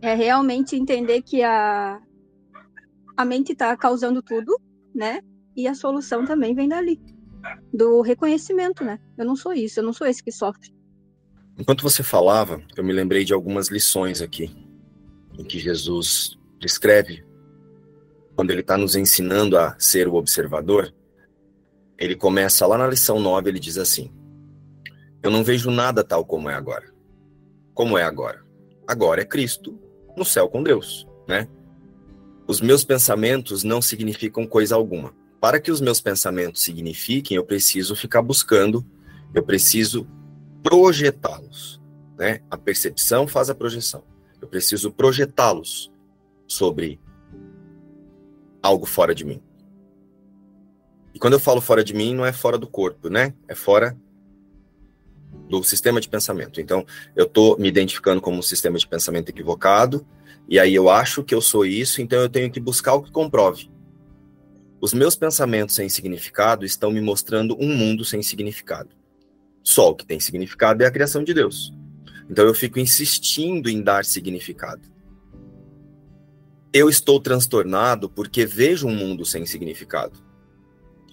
[0.00, 2.00] É realmente entender que a,
[3.16, 4.60] a mente está causando tudo,
[4.94, 5.20] né?
[5.56, 7.00] E a solução também vem dali.
[7.72, 8.98] Do reconhecimento, né?
[9.16, 10.72] Eu não sou isso, eu não sou esse que sofre.
[11.58, 14.50] Enquanto você falava, eu me lembrei de algumas lições aqui,
[15.38, 17.24] em que Jesus descreve,
[18.34, 20.92] quando ele está nos ensinando a ser o observador,
[21.98, 24.10] ele começa lá na lição 9, ele diz assim:
[25.22, 26.92] Eu não vejo nada tal como é agora.
[27.74, 28.42] Como é agora?
[28.88, 29.78] Agora é Cristo
[30.16, 31.48] no céu com Deus, né?
[32.46, 35.14] Os meus pensamentos não significam coisa alguma.
[35.42, 38.86] Para que os meus pensamentos signifiquem, eu preciso ficar buscando,
[39.34, 40.06] eu preciso
[40.62, 41.82] projetá-los,
[42.16, 42.38] né?
[42.48, 44.04] A percepção faz a projeção.
[44.40, 45.90] Eu preciso projetá-los
[46.46, 47.00] sobre
[48.62, 49.42] algo fora de mim.
[51.12, 53.34] E quando eu falo fora de mim, não é fora do corpo, né?
[53.48, 53.98] É fora
[55.48, 56.60] do sistema de pensamento.
[56.60, 56.86] Então,
[57.16, 60.06] eu estou me identificando como um sistema de pensamento equivocado,
[60.48, 63.10] e aí eu acho que eu sou isso, então eu tenho que buscar o que
[63.10, 63.71] comprove.
[64.82, 68.90] Os meus pensamentos sem significado estão me mostrando um mundo sem significado.
[69.62, 71.72] Só o que tem significado é a criação de Deus.
[72.28, 74.82] Então eu fico insistindo em dar significado.
[76.72, 80.18] Eu estou transtornado porque vejo um mundo sem significado.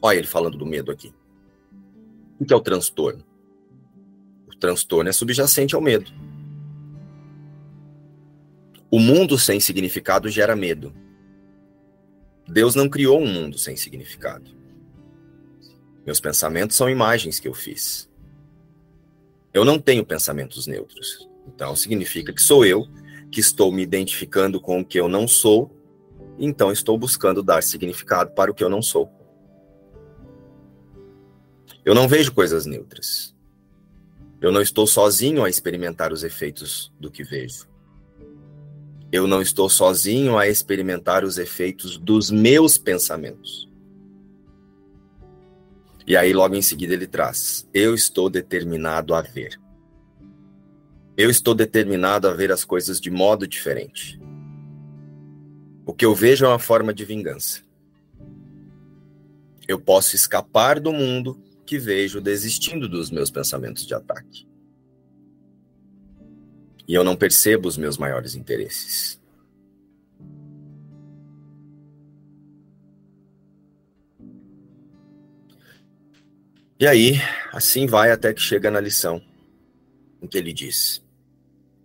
[0.01, 1.13] Olha ele falando do medo aqui.
[2.39, 3.23] O que é o transtorno?
[4.47, 6.11] O transtorno é subjacente ao medo.
[8.89, 10.91] O mundo sem significado gera medo.
[12.49, 14.51] Deus não criou um mundo sem significado.
[16.05, 18.09] Meus pensamentos são imagens que eu fiz.
[19.53, 21.29] Eu não tenho pensamentos neutros.
[21.47, 22.87] Então significa que sou eu
[23.31, 25.71] que estou me identificando com o que eu não sou,
[26.39, 29.07] então estou buscando dar significado para o que eu não sou.
[31.85, 33.35] Eu não vejo coisas neutras.
[34.41, 37.67] Eu não estou sozinho a experimentar os efeitos do que vejo.
[39.11, 43.67] Eu não estou sozinho a experimentar os efeitos dos meus pensamentos.
[46.05, 49.59] E aí, logo em seguida, ele traz: Eu estou determinado a ver.
[51.17, 54.19] Eu estou determinado a ver as coisas de modo diferente.
[55.85, 57.63] O que eu vejo é uma forma de vingança.
[59.67, 64.48] Eu posso escapar do mundo que vejo desistindo dos meus pensamentos de ataque
[66.89, 69.21] e eu não percebo os meus maiores interesses.
[76.79, 77.13] E aí,
[77.53, 79.21] assim vai até que chega na lição
[80.19, 81.05] em que ele diz: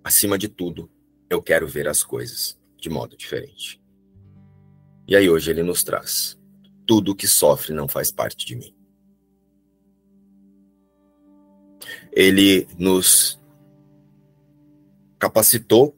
[0.03, 0.91] acima de tudo,
[1.29, 3.79] eu quero ver as coisas de modo diferente.
[5.07, 6.39] E aí hoje ele nos traz:
[6.87, 8.75] tudo que sofre não faz parte de mim.
[12.11, 13.39] Ele nos
[15.25, 15.97] capacitou,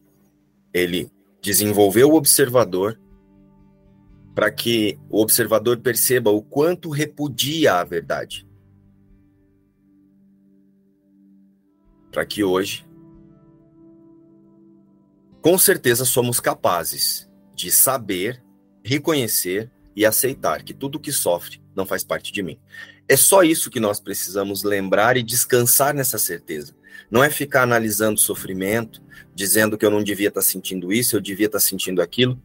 [0.73, 1.11] ele
[1.43, 3.01] desenvolveu o observador
[4.37, 8.47] para que o observador perceba o quanto repudia a verdade.
[12.13, 12.87] Para que hoje,
[15.43, 18.41] com certeza, somos capazes de saber,
[18.85, 22.61] reconhecer e aceitar que tudo que sofre não faz parte de mim.
[23.09, 26.77] É só isso que nós precisamos lembrar e descansar nessa certeza.
[27.11, 29.03] Não é ficar analisando sofrimento,
[29.35, 32.41] dizendo que eu não devia estar sentindo isso, eu devia estar sentindo aquilo.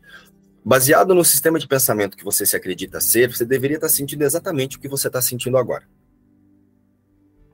[0.63, 4.77] Baseado no sistema de pensamento que você se acredita ser, você deveria estar sentindo exatamente
[4.77, 5.87] o que você está sentindo agora.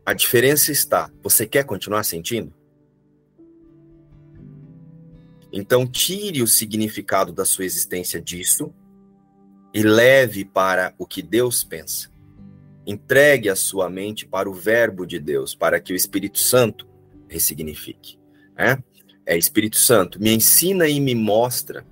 [0.06, 2.53] A diferença está: você quer continuar sentindo?
[5.52, 8.74] Então, tire o significado da sua existência disso
[9.74, 12.10] e leve para o que Deus pensa.
[12.86, 16.86] Entregue a sua mente para o Verbo de Deus, para que o Espírito Santo
[17.27, 18.17] ressignifique.
[18.57, 18.81] Né?
[19.27, 21.85] é Espírito Santo, me ensina e me mostra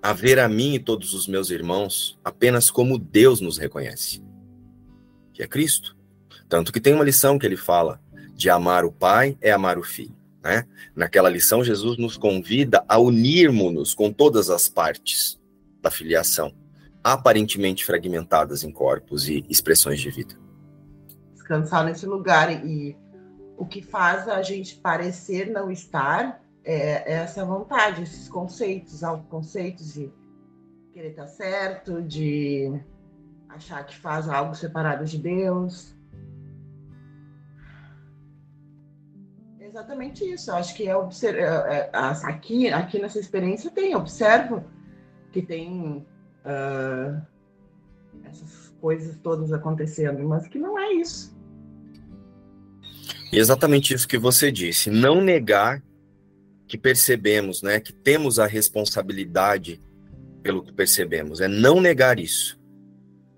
[0.00, 4.22] a ver a mim e todos os meus irmãos apenas como Deus nos reconhece,
[5.32, 5.96] que é Cristo.
[6.48, 8.00] Tanto que tem uma lição que ele fala
[8.34, 10.16] de amar o Pai é amar o Filho.
[10.42, 10.66] Né?
[10.94, 15.38] Naquela lição, Jesus nos convida a unirmos-nos com todas as partes
[15.80, 16.54] da filiação,
[17.02, 20.36] aparentemente fragmentadas em corpos e expressões de vida.
[21.52, 22.96] Descansar nesse lugar e
[23.58, 29.92] o que faz a gente parecer não estar é, é essa vontade, esses conceitos, autoconceitos
[29.92, 30.10] de
[30.94, 32.72] querer estar certo, de
[33.50, 35.94] achar que faz algo separado de Deus.
[39.60, 40.50] É exatamente isso.
[40.50, 41.90] Eu acho que é, observar, é,
[42.24, 44.64] aqui, aqui nessa experiência tem, observo
[45.30, 46.06] que tem
[46.46, 47.20] uh,
[48.24, 51.41] essas coisas todas acontecendo, mas que não é isso.
[53.32, 55.82] E exatamente isso que você disse, não negar
[56.68, 59.80] que percebemos, né, que temos a responsabilidade
[60.42, 62.60] pelo que percebemos, é não negar isso.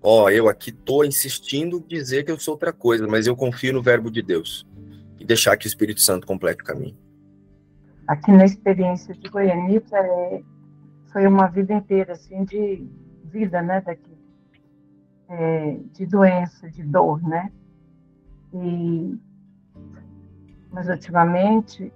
[0.01, 3.73] Ó, oh, eu aqui tô insistindo dizer que eu sou outra coisa, mas eu confio
[3.73, 4.67] no verbo de Deus
[5.17, 6.97] e deixar que o Espírito Santo complete o caminho.
[8.05, 10.41] Aqui na experiência de Goiânia é,
[11.11, 12.85] foi uma vida inteira assim de
[13.23, 14.11] vida, né, daqui,
[15.29, 17.51] é, de doença, de dor, né?
[18.53, 19.17] E
[20.75, 21.91] mas ultimamente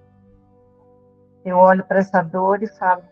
[1.43, 3.03] eu olho para essa dor e falo: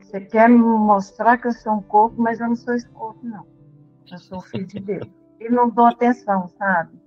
[0.00, 3.20] Você quer me mostrar que eu sou um corpo, mas eu não sou esse corpo,
[3.22, 3.46] não.
[4.10, 5.06] Eu sou filho de Deus.
[5.38, 6.98] E não dou atenção, sabe?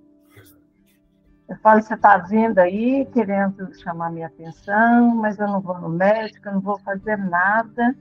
[1.48, 5.88] Eu falo: Você está vindo aí querendo chamar minha atenção, mas eu não vou no
[5.88, 7.96] médico, eu não vou fazer nada,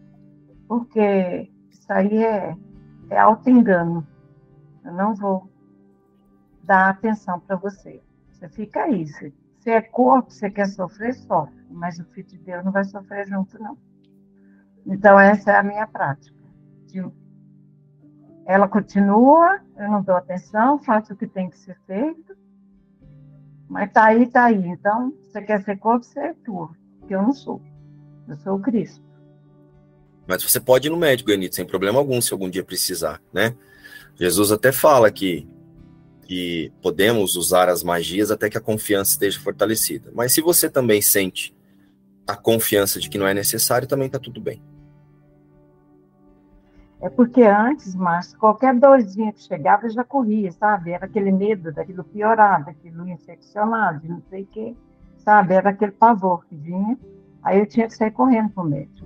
[0.67, 2.55] porque isso aí é,
[3.09, 4.05] é auto-engano.
[4.85, 5.49] Eu não vou
[6.63, 7.99] dar atenção para você.
[8.49, 9.07] Fica aí.
[9.07, 9.33] Se,
[9.65, 11.55] é corpo, você quer sofrer, sofre.
[11.69, 13.77] Mas o filho de Deus não vai sofrer junto, não.
[14.85, 16.41] Então, essa é a minha prática.
[18.45, 22.35] Ela continua, eu não dou atenção, faço o que tem que ser feito.
[23.69, 24.67] Mas tá aí, tá aí.
[24.67, 26.69] Então, você quer ser corpo, você é tu.
[26.99, 27.61] Porque eu não sou.
[28.27, 29.01] Eu sou o Cristo.
[30.27, 33.55] Mas você pode ir no médico, Ganito, sem problema algum, se algum dia precisar, né?
[34.15, 35.47] Jesus até fala que
[36.31, 40.09] que podemos usar as magias até que a confiança esteja fortalecida.
[40.15, 41.53] Mas se você também sente
[42.25, 44.63] a confiança de que não é necessário, também está tudo bem.
[47.01, 50.91] É porque antes, Márcio, qualquer dorzinha que chegava eu já corria, sabe?
[50.91, 54.73] Era aquele medo daquilo piorar, daquilo infeccionar, de não sei o quê,
[55.17, 55.53] sabe?
[55.53, 56.97] Era aquele pavor que vinha.
[57.43, 59.05] Aí eu tinha que sair correndo para o médico.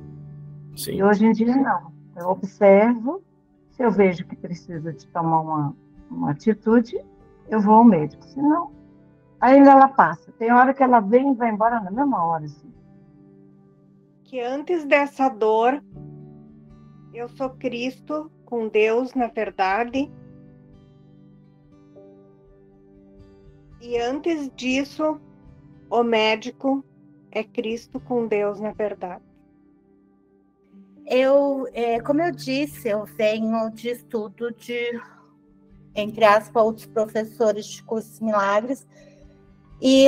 [0.77, 0.91] Sim.
[0.91, 1.91] E hoje em dia, não.
[2.15, 3.23] Eu observo,
[3.71, 5.75] se eu vejo que precisa de tomar uma,
[6.11, 7.03] uma atitude,
[7.49, 8.23] eu vou ao médico.
[8.25, 8.71] Senão,
[9.39, 10.31] ainda ela passa.
[10.33, 12.45] Tem hora que ela vem e vai embora na mesma hora.
[12.45, 12.73] Assim.
[14.23, 15.83] Que antes dessa dor,
[17.13, 20.11] eu sou Cristo com Deus na verdade.
[23.81, 25.19] E antes disso,
[25.89, 26.83] o médico
[27.31, 29.23] é Cristo com Deus na verdade.
[31.05, 34.99] Eu, é, como eu disse, eu venho de estudo de
[35.95, 38.85] entre aspas, outros professores de cursos milagres.
[39.81, 40.07] E,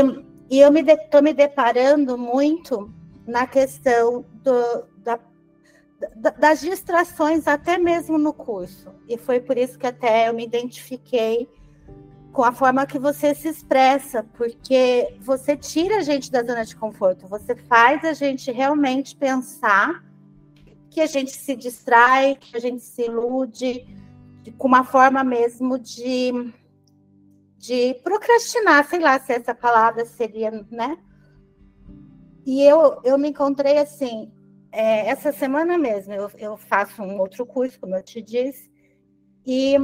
[0.49, 2.93] e eu estou me, me, deparando muito
[3.25, 5.19] na questão do, da,
[6.15, 8.93] da, das distrações, até mesmo no curso.
[9.07, 11.49] E foi por isso que até eu me identifiquei
[12.31, 16.75] com a forma que você se expressa, porque você tira a gente da zona de
[16.75, 20.03] conforto, você faz a gente realmente pensar
[20.87, 23.85] que a gente se distrai, que a gente se ilude,
[24.57, 26.31] com uma forma mesmo de,
[27.57, 30.97] de procrastinar, sei lá se essa palavra seria, né?
[32.45, 34.31] E eu, eu me encontrei assim,
[34.71, 38.71] é, essa semana mesmo, eu, eu faço um outro curso, como eu te disse,
[39.45, 39.75] e,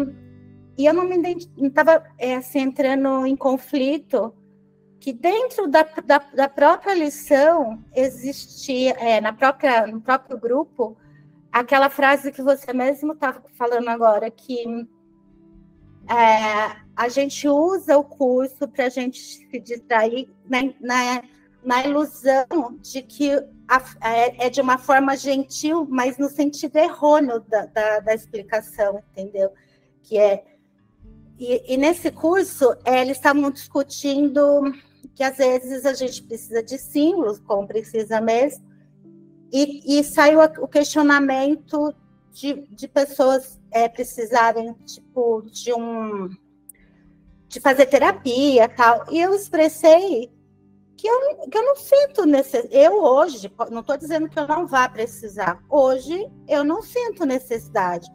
[0.78, 1.18] e eu não me
[1.58, 4.34] estava é, assim, entrando em conflito
[5.00, 10.96] que dentro da, da, da própria lição existia, é, na própria, no próprio grupo,
[11.54, 14.66] aquela frase que você mesmo estava falando agora, que
[16.10, 21.24] é, a gente usa o curso para a gente se distrair na, na,
[21.64, 23.32] na ilusão de que
[23.68, 29.02] a, é, é, de uma forma gentil, mas no sentido errôneo da, da, da explicação,
[29.12, 29.52] entendeu?
[30.02, 30.44] Que é
[31.38, 34.42] e, e nesse curso é, eles estavam discutindo
[35.16, 38.73] que às vezes a gente precisa de símbolos, como precisa mesmo,
[39.54, 41.94] e, e saiu o questionamento
[42.32, 46.30] de, de pessoas é, precisarem, tipo, de um
[47.48, 49.06] de fazer terapia tal.
[49.12, 50.32] E eu expressei
[50.98, 52.76] que eu, que eu não sinto necessidade.
[52.76, 55.64] Eu hoje, não estou dizendo que eu não vá precisar.
[55.70, 58.10] Hoje eu não sinto necessidade.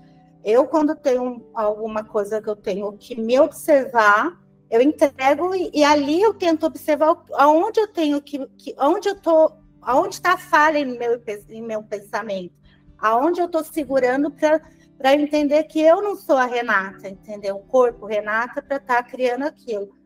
[0.45, 4.37] Eu, quando tenho alguma coisa que eu tenho que me observar,
[4.69, 9.15] eu entrego e, e ali eu tento observar aonde eu tenho que, que onde eu
[9.15, 12.55] estou Aonde está a falha em meu, em meu pensamento?
[12.99, 17.57] Aonde eu estou segurando para entender que eu não sou a Renata, entendeu?
[17.57, 19.97] O corpo Renata para estar tá criando aquilo.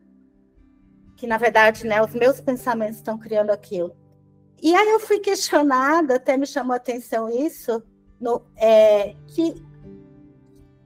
[1.17, 3.95] Que, na verdade, né, os meus pensamentos estão criando aquilo.
[4.61, 7.83] E aí eu fui questionada, até me chamou a atenção isso,
[8.19, 9.61] no, é, que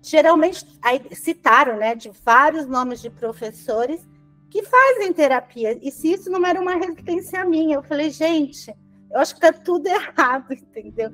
[0.01, 4.01] geralmente aí, citaram né, de vários nomes de professores
[4.49, 5.78] que fazem terapia.
[5.82, 8.74] E se isso não era uma resistência minha, eu falei, gente,
[9.11, 11.11] eu acho que está tudo errado, entendeu?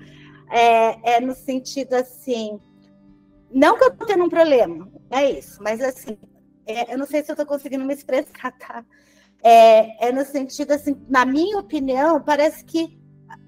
[0.50, 2.60] É, é, no sentido assim,
[3.52, 6.18] não que eu estou tendo um problema, é isso, mas assim,
[6.66, 8.86] é, eu não sei se eu estou conseguindo me expressar, tá?
[9.44, 12.98] É, é no sentido assim, na minha opinião, parece que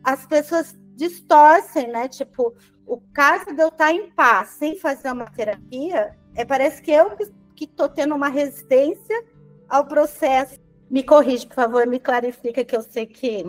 [0.04, 2.08] as pessoas distorcem, né?
[2.08, 2.54] Tipo,
[2.86, 7.16] o caso de eu estar em paz sem fazer uma terapia, é parece que eu
[7.56, 9.24] que estou tendo uma resistência
[9.70, 10.60] ao processo.
[10.90, 13.46] Me corrige, por favor, me clarifica que eu sei que.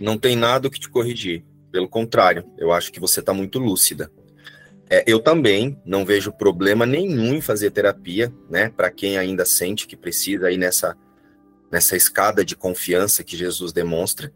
[0.00, 1.44] Não tem nada que te corrigir.
[1.70, 4.10] Pelo contrário, eu acho que você está muito lúcida.
[4.90, 8.68] É, eu também não vejo problema nenhum em fazer terapia, né?
[8.68, 10.96] Para quem ainda sente que precisa aí nessa,
[11.70, 14.30] nessa escada de confiança que Jesus demonstra.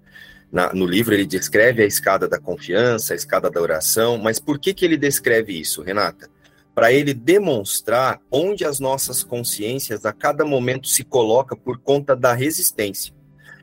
[0.51, 4.59] Na, no livro ele descreve a escada da confiança, a escada da oração, mas por
[4.59, 6.31] que, que ele descreve isso, Renata?
[6.77, 12.35] Para ele demonstrar onde as nossas consciências a cada momento se coloca por conta da
[12.35, 13.15] resistência.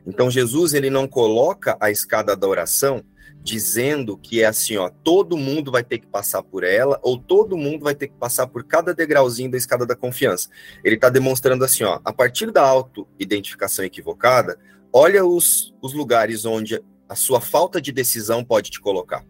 [0.04, 3.04] Então Jesus ele não coloca a escada da oração
[3.44, 7.58] dizendo que é assim, ó, todo mundo vai ter que passar por ela, ou todo
[7.58, 10.48] mundo vai ter que passar por cada degrauzinho da escada da confiança.
[10.82, 14.58] Ele está demonstrando assim, ó, a partir da auto-identificação equivocada,
[14.90, 19.22] olha os, os lugares onde a sua falta de decisão pode te colocar.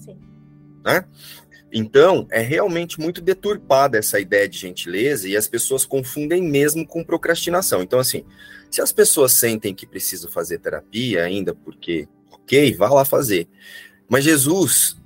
[0.00, 0.18] Sim.
[0.84, 1.04] Né?
[1.72, 7.04] Então, é realmente muito deturpada essa ideia de gentileza e as pessoas confundem mesmo com
[7.04, 7.82] procrastinação.
[7.82, 8.24] Então, assim,
[8.70, 13.48] se as pessoas sentem que precisam fazer terapia ainda porque ok, vá lá fazer.
[14.08, 14.96] Mas Jesus,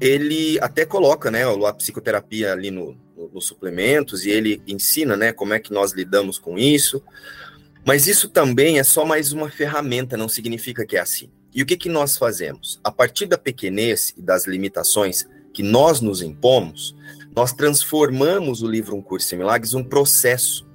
[0.00, 5.32] ele até coloca, né, a psicoterapia ali no, no, nos suplementos e ele ensina, né,
[5.32, 7.02] como é que nós lidamos com isso.
[7.84, 11.30] Mas isso também é só mais uma ferramenta, não significa que é assim.
[11.54, 12.80] E o que, que nós fazemos?
[12.82, 16.96] A partir da pequenez e das limitações que nós nos impomos,
[17.34, 20.66] nós transformamos o livro Um Curso em Milagres um processo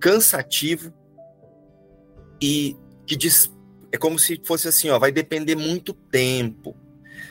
[0.00, 0.92] cansativo
[2.40, 2.76] e
[3.06, 3.52] que diz,
[3.92, 6.76] é como se fosse assim, ó, vai depender muito tempo.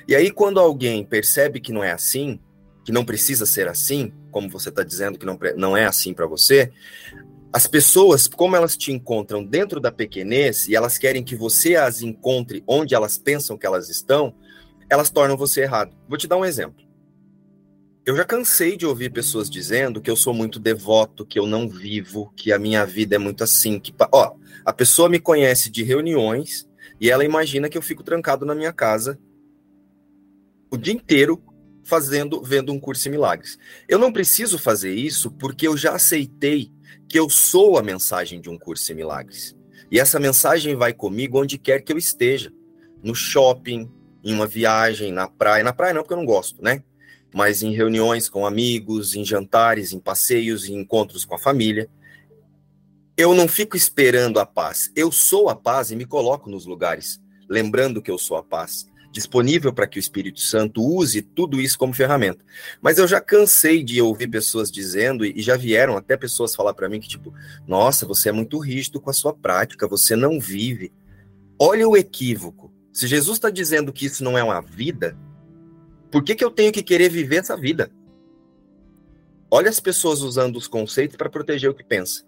[0.07, 2.39] E aí, quando alguém percebe que não é assim,
[2.85, 6.25] que não precisa ser assim, como você está dizendo que não, não é assim para
[6.25, 6.71] você,
[7.53, 12.01] as pessoas, como elas te encontram dentro da pequenez e elas querem que você as
[12.01, 14.33] encontre onde elas pensam que elas estão,
[14.91, 15.95] elas tornam você errado.
[16.05, 16.85] Vou te dar um exemplo.
[18.05, 21.69] Eu já cansei de ouvir pessoas dizendo que eu sou muito devoto, que eu não
[21.69, 24.33] vivo, que a minha vida é muito assim, que ó,
[24.65, 26.67] a pessoa me conhece de reuniões
[26.99, 29.17] e ela imagina que eu fico trancado na minha casa
[30.69, 31.41] o dia inteiro
[31.85, 33.57] fazendo, vendo um curso em milagres.
[33.87, 36.69] Eu não preciso fazer isso porque eu já aceitei
[37.07, 39.55] que eu sou a mensagem de um curso em milagres.
[39.89, 42.51] E essa mensagem vai comigo onde quer que eu esteja,
[43.01, 43.89] no shopping,
[44.23, 46.83] em uma viagem, na praia, na praia não porque eu não gosto, né?
[47.33, 51.89] Mas em reuniões com amigos, em jantares, em passeios, em encontros com a família
[53.21, 54.91] eu não fico esperando a paz.
[54.95, 58.87] Eu sou a paz e me coloco nos lugares, lembrando que eu sou a paz,
[59.11, 62.43] disponível para que o Espírito Santo use tudo isso como ferramenta.
[62.81, 66.89] Mas eu já cansei de ouvir pessoas dizendo, e já vieram até pessoas falar para
[66.89, 67.31] mim que, tipo,
[67.67, 70.91] nossa, você é muito rígido com a sua prática, você não vive.
[71.59, 72.73] Olha o equívoco.
[72.91, 75.17] Se Jesus está dizendo que isso não é uma vida,
[76.11, 77.91] por que, que eu tenho que querer viver essa vida?
[79.49, 82.23] Olha as pessoas usando os conceitos para proteger o que pensa.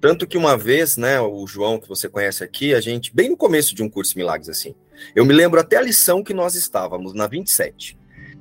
[0.00, 3.36] Tanto que uma vez, né, o João, que você conhece aqui, a gente, bem no
[3.36, 4.74] começo de um curso Milagres, assim,
[5.14, 7.98] eu me lembro até a lição que nós estávamos, na 27.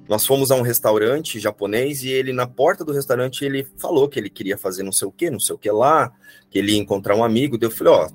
[0.07, 4.19] Nós fomos a um restaurante japonês e ele, na porta do restaurante, ele falou que
[4.19, 6.13] ele queria fazer não sei o que, não sei o que lá,
[6.49, 7.57] que ele ia encontrar um amigo.
[7.59, 8.09] Eu falei, ó,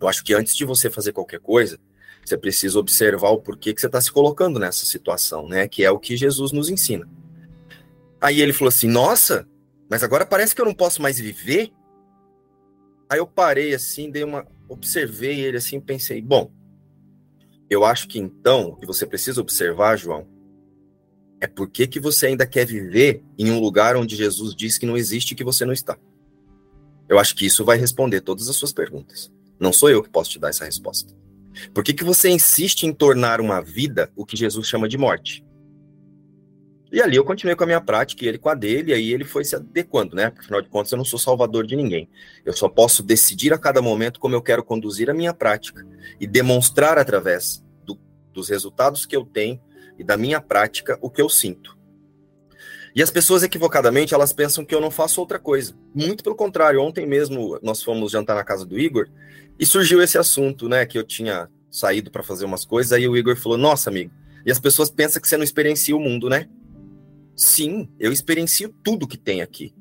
[0.00, 1.78] eu acho que antes de você fazer qualquer coisa,
[2.28, 5.68] você precisa observar o porquê que você está se colocando nessa situação, né?
[5.68, 7.08] Que é o que Jesus nos ensina.
[8.20, 9.46] Aí ele falou assim: Nossa,
[9.88, 11.72] mas agora parece que eu não posso mais viver.
[13.08, 14.46] Aí eu parei assim, dei uma.
[14.68, 16.50] Observei ele assim, pensei, bom,
[17.68, 20.26] eu acho que então o que você precisa observar, João,
[21.40, 24.86] é por que, que você ainda quer viver em um lugar onde Jesus diz que
[24.86, 25.98] não existe e que você não está.
[27.08, 29.30] Eu acho que isso vai responder todas as suas perguntas.
[29.60, 31.14] Não sou eu que posso te dar essa resposta.
[31.72, 35.44] Por que, que você insiste em tornar uma vida o que Jesus chama de morte?
[36.94, 39.12] E ali eu continuei com a minha prática e ele com a dele, e aí
[39.12, 40.30] ele foi se adequando, né?
[40.30, 42.08] Porque afinal de contas eu não sou salvador de ninguém.
[42.44, 45.84] Eu só posso decidir a cada momento como eu quero conduzir a minha prática
[46.20, 47.98] e demonstrar através do,
[48.32, 49.60] dos resultados que eu tenho
[49.98, 51.73] e da minha prática o que eu sinto.
[52.94, 55.74] E as pessoas equivocadamente, elas pensam que eu não faço outra coisa.
[55.94, 59.08] Muito pelo contrário, ontem mesmo nós fomos jantar na casa do Igor
[59.58, 63.16] e surgiu esse assunto, né, que eu tinha saído para fazer umas coisas, aí o
[63.16, 64.12] Igor falou: "Nossa, amigo,
[64.46, 66.48] e as pessoas pensam que você não experiencia o mundo, né?"
[67.34, 69.74] Sim, eu experiencio tudo que tem aqui.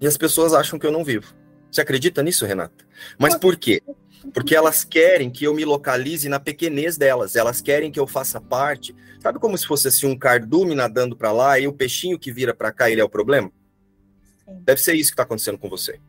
[0.00, 1.34] E as pessoas acham que eu não vivo.
[1.70, 2.84] Você acredita nisso, Renata?
[3.18, 3.82] Mas por quê?
[4.32, 7.36] Porque elas querem que eu me localize na pequenez delas.
[7.36, 8.94] Elas querem que eu faça parte.
[9.20, 12.54] Sabe como se fosse assim um cardume nadando para lá e o peixinho que vira
[12.54, 13.50] para cá ele é o problema?
[14.44, 14.62] Sim.
[14.64, 16.00] Deve ser isso que está acontecendo com você.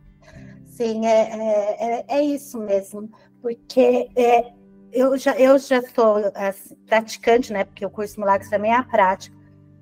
[0.75, 3.09] Sim, é, é, é, é isso mesmo,
[3.41, 4.51] porque é,
[4.91, 6.17] eu, já, eu já sou
[6.85, 7.63] praticante, né?
[7.63, 9.35] Porque o curso Milagres também é a prática,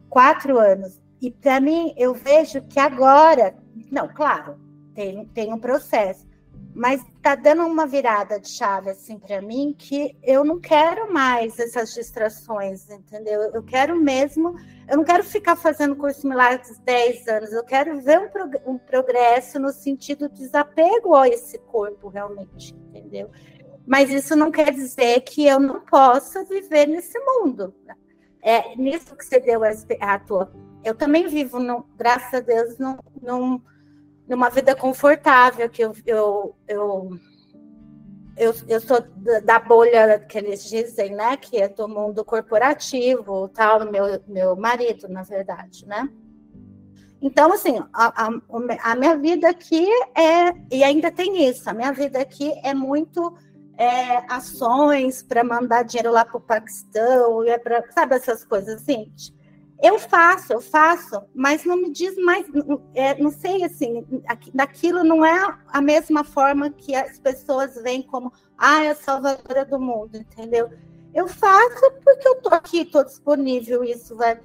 [0.07, 1.01] quatro anos.
[1.19, 3.55] E para mim, eu vejo que agora,
[3.91, 4.59] não, claro,
[4.93, 6.27] tem, tem um processo,
[6.75, 11.59] mas está dando uma virada de chave assim para mim que eu não quero mais
[11.59, 13.41] essas distrações, entendeu?
[13.53, 14.55] Eu quero mesmo,
[14.89, 18.77] eu não quero ficar fazendo curso milagres 10 anos, eu quero ver um, prog um
[18.77, 23.29] progresso no sentido de desapego a esse corpo realmente, entendeu?
[23.85, 27.73] Mas isso não quer dizer que eu não possa viver nesse mundo.
[28.41, 29.61] É nisso que você deu
[29.99, 30.51] a, tua.
[30.83, 33.61] Eu também vivo, no, graças a Deus, num, num
[34.27, 37.19] numa vida confortável, que eu, eu, eu,
[38.37, 38.99] eu, eu sou
[39.43, 41.37] da bolha que eles dizem, né?
[41.37, 46.09] Que é do mundo corporativo, tal, meu, meu marido, na verdade, né?
[47.21, 48.29] Então, assim, a, a,
[48.83, 53.33] a minha vida aqui é, e ainda tem isso, a minha vida aqui é muito
[53.77, 59.11] é, ações para mandar dinheiro lá para o Paquistão, é para, sabe, essas coisas assim.
[59.83, 62.45] Eu faço, eu faço, mas não me diz mais,
[62.95, 64.05] é, não sei assim,
[64.53, 69.65] daquilo não é a mesma forma que as pessoas veem como, ah, é a salvadora
[69.65, 70.69] do mundo, entendeu?
[71.13, 74.39] Eu faço porque eu tô aqui, tô disponível, isso vai,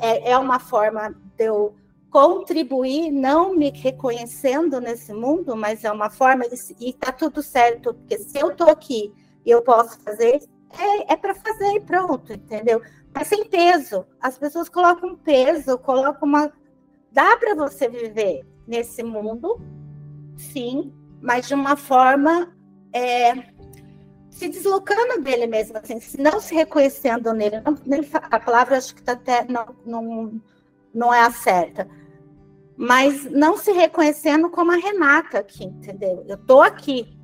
[0.00, 1.76] é, é uma forma de eu
[2.08, 6.46] contribuir, não me reconhecendo nesse mundo, mas é uma forma,
[6.80, 9.12] e tá tudo certo, porque se eu tô aqui
[9.44, 10.40] e eu posso fazer,
[10.70, 12.80] é, é para fazer e pronto, entendeu?
[13.14, 14.06] Mas sem peso.
[14.20, 16.52] As pessoas colocam peso, colocam uma.
[17.10, 19.60] Dá para você viver nesse mundo,
[20.36, 22.54] sim, mas de uma forma
[22.92, 23.34] é,
[24.30, 27.56] se deslocando dele mesmo, assim, não se reconhecendo nele.
[27.60, 27.74] Não,
[28.14, 30.40] a palavra acho que tá até não, não,
[30.94, 31.88] não é a certa.
[32.76, 36.24] Mas não se reconhecendo como a Renata aqui, entendeu?
[36.28, 37.17] Eu estou aqui,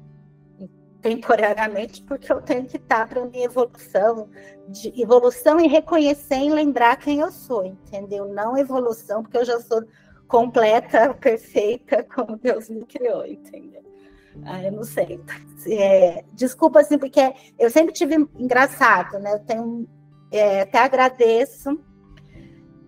[1.05, 4.31] temporariamente, porque eu tenho que estar para minha evolução,
[4.69, 8.27] de evolução e reconhecer e lembrar quem eu sou, entendeu?
[8.27, 9.85] Não evolução, porque eu já sou
[10.27, 13.83] completa, perfeita, como Deus me criou, entendeu?
[14.47, 15.21] Ah, eu não sei.
[15.69, 19.35] É, desculpa, assim, porque eu sempre tive engraçado, né?
[19.35, 19.87] Eu tenho,
[20.33, 21.79] é, até agradeço,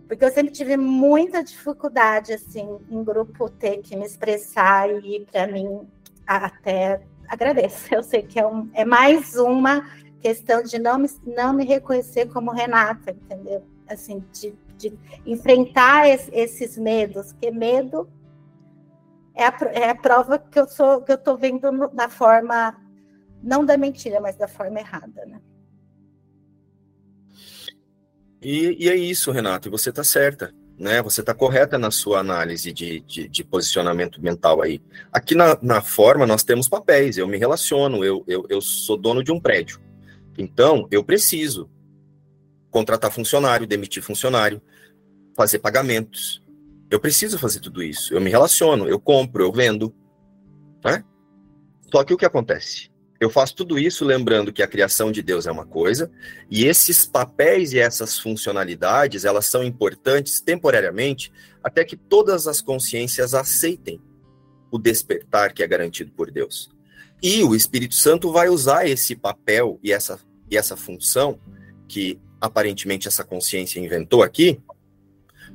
[0.09, 5.47] porque eu sempre tive muita dificuldade, assim, em grupo ter que me expressar e, para
[5.47, 5.87] mim,
[6.27, 7.95] até agradeço.
[7.95, 9.89] Eu sei que é, um, é mais uma
[10.21, 13.65] questão de não me, não me reconhecer como Renata, entendeu?
[13.89, 18.09] Assim, de, de enfrentar es, esses medos, que medo
[19.35, 22.75] é a, é a prova que eu sou que eu estou vendo da forma
[23.43, 25.41] não da mentira, mas da forma errada, né?
[28.43, 31.01] E, e é isso, Renato, e você está certa né?
[31.03, 34.81] Você está correta na sua análise de, de, de, posicionamento mental aí.
[35.13, 39.25] Aqui na, na forma nós temos papéis, eu me relaciono, eu, eu, eu sou dono
[39.25, 39.81] de um prédio.
[40.37, 41.71] Então, eu preciso
[42.71, 44.61] contratar funcionário, demitir funcionário,
[45.35, 46.43] fazer pagamentos.
[46.91, 48.13] Eu preciso fazer tudo isso.
[48.13, 49.95] Eu me relaciono, eu compro, eu vendo.
[50.85, 51.03] Né?
[51.91, 52.91] Só que o que acontece?
[53.19, 56.11] Eu faço tudo isso lembrando que a criação de Deus é uma coisa,
[56.51, 61.33] e esses papéis e essas funcionalidades, elas são importantes temporariamente
[61.63, 64.01] até que todas as consciências aceitem
[64.71, 66.71] o despertar que é garantido por Deus.
[67.23, 70.21] E o Espírito Santo vai usar esse papel e essa,
[70.51, 71.39] e essa função
[71.89, 74.61] que aparentemente essa consciência inventou aqui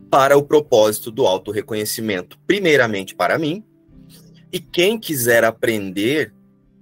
[0.10, 3.64] para o propósito do auto-reconhecimento, primeiramente para mim,
[4.52, 6.34] e quem quiser aprender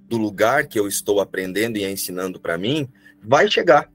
[0.10, 2.90] do lugar que eu estou aprendendo e ensinando para mim,
[3.24, 3.90] vai chegar.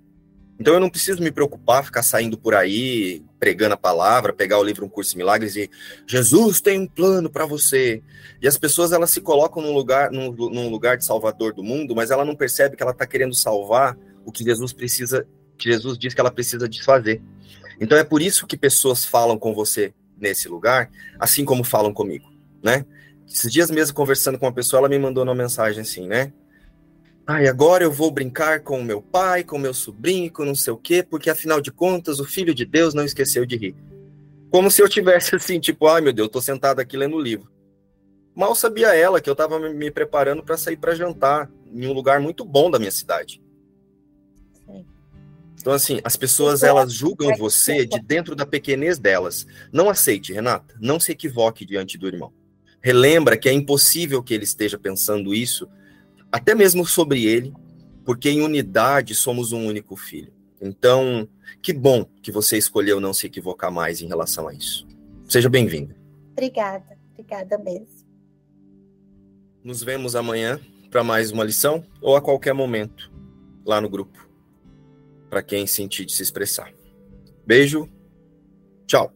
[0.58, 4.62] Então eu não preciso me preocupar, ficar saindo por aí, pregando a palavra, pegar o
[4.62, 5.68] livro Um Curso de Milagres e
[6.06, 8.02] Jesus tem um plano para você.
[8.40, 11.94] E as pessoas elas se colocam num lugar, num, num, lugar de salvador do mundo,
[11.96, 15.26] mas ela não percebe que ela está querendo salvar o que Jesus precisa,
[15.58, 17.20] que Jesus diz que ela precisa desfazer.
[17.80, 20.88] Então é por isso que pessoas falam com você nesse lugar,
[21.18, 22.32] assim como falam comigo,
[22.62, 22.86] né?
[23.26, 26.32] Esses dias mesmo, conversando com uma pessoa, ela me mandou uma mensagem assim, né?
[27.26, 30.44] Ah, e agora eu vou brincar com o meu pai, com o meu sobrinho, com
[30.44, 33.56] não sei o quê, porque afinal de contas o filho de Deus não esqueceu de
[33.56, 33.74] rir.
[34.50, 37.20] Como se eu tivesse assim, tipo, ai meu Deus, eu tô sentado aqui lendo o
[37.20, 37.50] livro.
[38.34, 42.20] Mal sabia ela que eu estava me preparando para sair para jantar em um lugar
[42.20, 43.42] muito bom da minha cidade.
[45.58, 49.46] Então, assim, as pessoas elas julgam você de dentro da pequenez delas.
[49.72, 50.74] Não aceite, Renata.
[50.78, 52.30] Não se equivoque diante do irmão
[52.84, 55.66] relembra que é impossível que ele esteja pensando isso,
[56.30, 57.50] até mesmo sobre ele,
[58.04, 60.30] porque em unidade somos um único filho.
[60.60, 61.26] Então,
[61.62, 64.86] que bom que você escolheu não se equivocar mais em relação a isso.
[65.26, 65.96] Seja bem-vinda.
[66.32, 66.98] Obrigada.
[67.12, 68.04] Obrigada mesmo.
[69.64, 73.10] Nos vemos amanhã para mais uma lição ou a qualquer momento
[73.64, 74.28] lá no grupo,
[75.30, 76.70] para quem sentir de se expressar.
[77.46, 77.88] Beijo,
[78.86, 79.10] tchau.